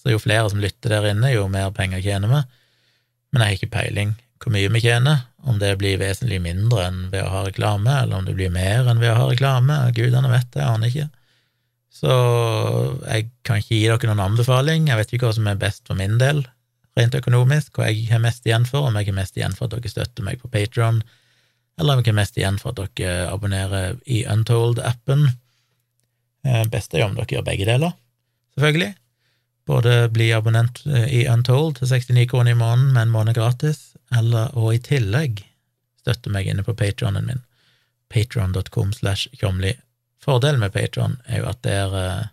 [0.00, 2.42] Så jo flere som lytter der inne, jo mer penger tjener vi.
[3.32, 7.02] Men jeg har ikke peiling hvor mye vi tjener, om det blir vesentlig mindre enn
[7.12, 10.32] ved å ha reklame, eller om det blir mer enn ved å ha reklame, gudene
[10.32, 11.10] vet det, jeg aner ikke.
[11.92, 12.12] Så
[13.04, 15.98] jeg kan ikke gi dere noen anbefaling, jeg vet ikke hva som er best for
[15.98, 16.40] min del,
[16.98, 19.76] rent økonomisk, hva jeg har mest igjen for, om jeg har mest igjen for at
[19.76, 21.02] dere støtter meg på Patron,
[21.80, 25.28] eller om jeg har mest igjen for at dere abonnerer i Untold-appen.
[26.48, 27.94] Eh, best er jo om dere gjør begge deler,
[28.56, 28.92] selvfølgelig.
[29.68, 33.92] Både bli abonnent eh, i Untold til 69 kroner i måneden med en måned gratis,
[34.12, 35.44] eller og i tillegg
[36.02, 37.44] støtte meg inne på patronen min,
[38.10, 39.76] patron.com slash tjomli.
[40.22, 42.26] Fordelen med Patron er jo at der eh,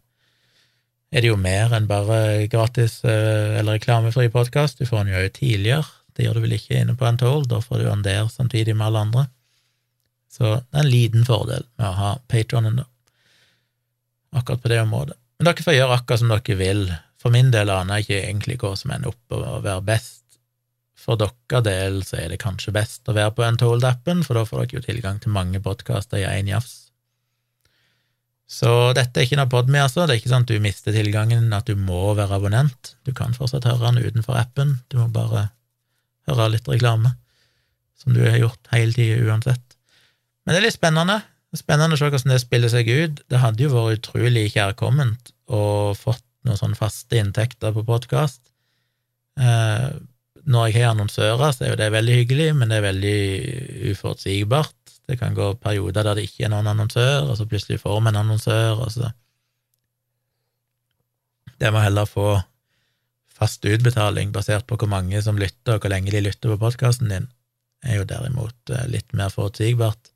[1.10, 4.78] er det jo mer enn bare gratis eh, eller reklamefri podkast.
[4.78, 5.88] Du får den jo òg tidligere.
[6.14, 8.90] Det gjør du vel ikke inne på Untold, da får du den der samtidig med
[8.90, 9.26] alle andre.
[10.30, 12.86] Så det er en liten fordel med å ha patronen, da,
[14.38, 15.16] akkurat på det området.
[15.40, 16.84] Men dere får gjøre akkurat som dere vil.
[17.20, 20.18] For min del aner jeg ikke egentlig hva som ender opp å være best.
[21.00, 24.66] For deres del så er det kanskje best å være på Untold-appen, for da får
[24.66, 26.89] dere jo tilgang til mange podkaster i én jafs.
[28.50, 30.08] Så dette er ikke noe podme, altså.
[30.08, 32.96] Det er ikke sånn at du mister tilgangen, at du må være abonnent.
[33.06, 35.52] Du kan fortsatt høre den utenfor appen, du må bare
[36.30, 37.14] høre litt reklame,
[38.02, 39.78] som du har gjort hele tida uansett.
[40.46, 41.20] Men det er litt spennende.
[41.58, 43.22] Spennende å se hvordan det spiller seg ut.
[43.30, 45.62] Det hadde jo vært utrolig kjærkomment å
[45.98, 48.42] fått noen sånne faste inntekter på podkast.
[49.38, 49.90] Eh,
[50.50, 53.20] når jeg har annonsører, så er jo det veldig hyggelig, men det er veldig
[53.92, 54.79] uforutsigbart.
[55.10, 58.12] Det kan gå perioder der det ikke er noen annonsør, og så plutselig får vi
[58.12, 59.12] en annonsør, og så
[61.60, 62.40] Det må heller få
[63.36, 67.12] fast utbetaling basert på hvor mange som lytter, og hvor lenge de lytter på podkasten
[67.12, 67.26] din,
[67.84, 70.14] er jo derimot eh, litt mer forutsigbart.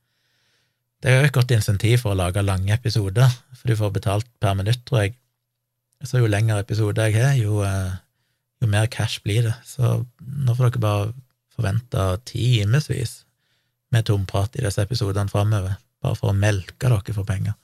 [1.04, 3.28] Det er jo et godt insentiv for å lage lange episoder,
[3.60, 5.18] for du får betalt per minutt, tror jeg.
[6.04, 7.92] Så jo lengre episoder jeg har, jo eh,
[8.64, 9.56] jo mer cash blir det.
[9.68, 11.12] Så nå får dere bare
[11.56, 13.20] forvente timevis
[13.94, 17.56] med tomprat i disse episodene framover, bare for å melke dere for penger.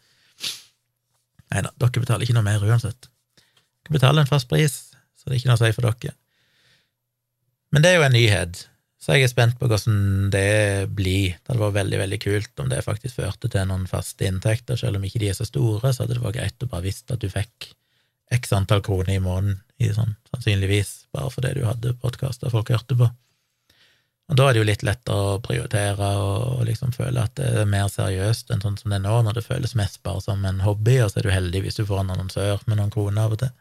[1.49, 3.09] Nei da, dere betaler ikke noe mer uansett.
[3.83, 4.81] Dere betaler en fast pris,
[5.17, 6.15] så det er ikke noe å si for dere.
[7.73, 8.61] Men det er jo en nyhet,
[8.99, 11.35] så jeg er spent på hvordan det blir.
[11.37, 14.99] Det hadde vært veldig, veldig kult om det faktisk førte til noen faste inntekter, selv
[14.99, 17.21] om ikke de er så store, så hadde det vært greit å bare visst at
[17.23, 17.71] du fikk
[18.35, 22.97] x antall kroner i måneden, i sånn, sannsynligvis, bare fordi du hadde podkaster folk hørte
[22.99, 23.07] på.
[24.29, 27.69] Og da er det jo litt lettere å prioritere og liksom føle at det er
[27.69, 30.61] mer seriøst enn sånn som det er nå, når det føles mest bare som en
[30.61, 33.33] hobby, og så er du heldig hvis du får en annonsør med noen kroner av
[33.33, 33.55] og til.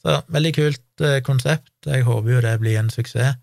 [0.00, 3.36] Så veldig kult eh, konsept, jeg håper jo det blir en suksess.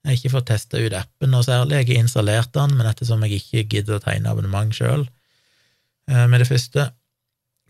[0.00, 3.24] Jeg har ikke fått testa ut appen noe særlig, jeg har installert den, men ettersom
[3.24, 6.90] jeg ikke gidder å tegne abonnement sjøl eh, med det første,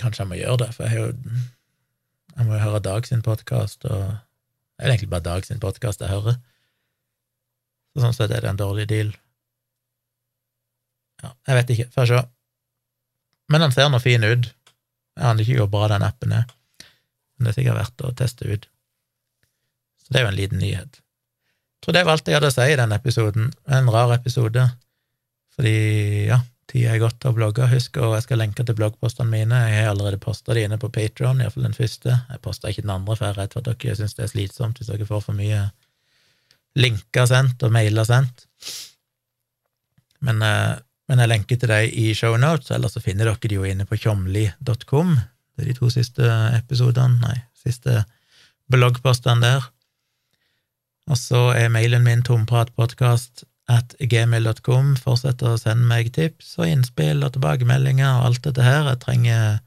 [0.02, 1.40] kanskje jeg må gjøre det, for jeg har jo
[2.30, 6.02] jeg må jo høre Dag sin podkast, og det er egentlig bare Dag sin podkast
[6.02, 6.38] jeg hører.
[7.90, 9.10] Så sånn sett er det en dårlig deal.
[11.20, 12.20] Ja, jeg vet ikke, får se.
[13.50, 14.50] Men den ser nå fin ut.
[15.18, 16.46] Jeg aner ikke hvor bra den appen er,
[16.80, 18.68] men det er sikkert verdt å teste ut.
[20.00, 21.00] Så det er jo en liten nyhet.
[21.00, 23.50] Jeg tror det var alt jeg hadde å si i den episoden.
[23.66, 24.64] En rar episode,
[25.56, 25.74] fordi,
[26.30, 26.40] ja,
[26.70, 27.66] Tida er gått til å blogge.
[27.72, 29.58] Husk, og jeg skal lenke til bloggpostene mine.
[29.72, 32.20] Jeg har allerede posta de inne på Patron, iallfall den første.
[32.30, 34.30] Jeg posta ikke den andre, for jeg er redd for at dere syns det er
[34.30, 35.64] slitsomt hvis dere får for mye
[36.78, 38.46] linker sendt og mailer sendt.
[40.20, 40.78] Men, eh,
[41.10, 43.98] men jeg lenker til dem i shownotes, eller så finner dere de jo inne på
[43.98, 45.16] tjomli.com.
[45.56, 48.04] Det er de to siste episodene, nei, siste
[48.70, 49.70] bloggpostene der.
[51.10, 54.94] Og så er mailen min tompratpodkast at gmail.com.
[55.00, 58.86] Fortsett å sende meg tips og innspill og tilbakemeldinger og alt dette her.
[58.92, 59.58] Jeg trenger,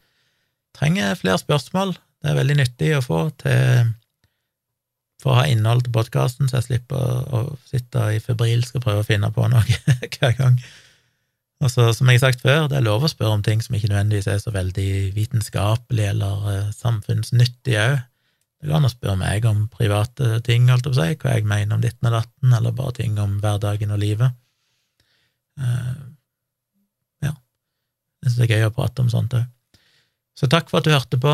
[0.77, 1.95] trenger flere spørsmål.
[2.23, 3.91] Det er veldig nyttig å få til
[5.23, 9.03] for å ha innhold til podkasten, så jeg slipper å, sitte i febrilsk og prøve
[9.03, 9.63] å finne på noe
[10.17, 10.57] hver gang.
[11.63, 13.75] Og så, som jeg har sagt før, det er lov å spørre om ting som
[13.77, 18.01] ikke nødvendigvis er så veldig vitenskapelig eller uh, samfunnsnyttig òg.
[18.59, 21.75] Det går an å spørre meg om private ting, holdt jeg på hva jeg mener
[21.75, 24.35] om ditten og datten, eller bare ting om hverdagen og livet.
[25.59, 25.95] Uh,
[27.23, 27.31] ja.
[27.31, 29.47] Jeg syns det er gøy å prate om sånt òg.
[30.39, 31.31] Så takk for at du hørte på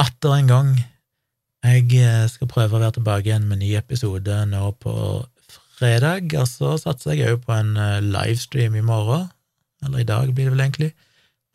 [0.00, 0.74] atter en gang.
[1.64, 4.94] Jeg eh, skal prøve å være tilbake igjen med ny episode nå på
[5.78, 9.30] fredag, og så satser jeg òg på en eh, livestream i morgen,
[9.84, 10.90] eller i dag blir det vel egentlig,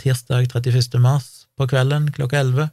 [0.02, 0.98] tirsdag 31.
[1.03, 1.27] mars
[1.60, 2.72] på kvelden klokka 11.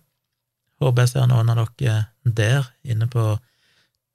[0.80, 3.34] Håper jeg ser noen av dere der, inne på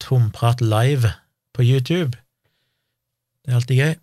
[0.01, 1.13] Tomprat live
[1.53, 2.17] på YouTube.
[3.45, 3.95] Det er alltid gøy.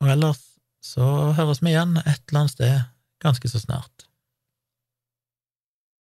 [0.00, 0.40] Og ellers
[0.80, 2.76] så høres vi igjen et eller annet sted
[3.20, 4.05] ganske så snart.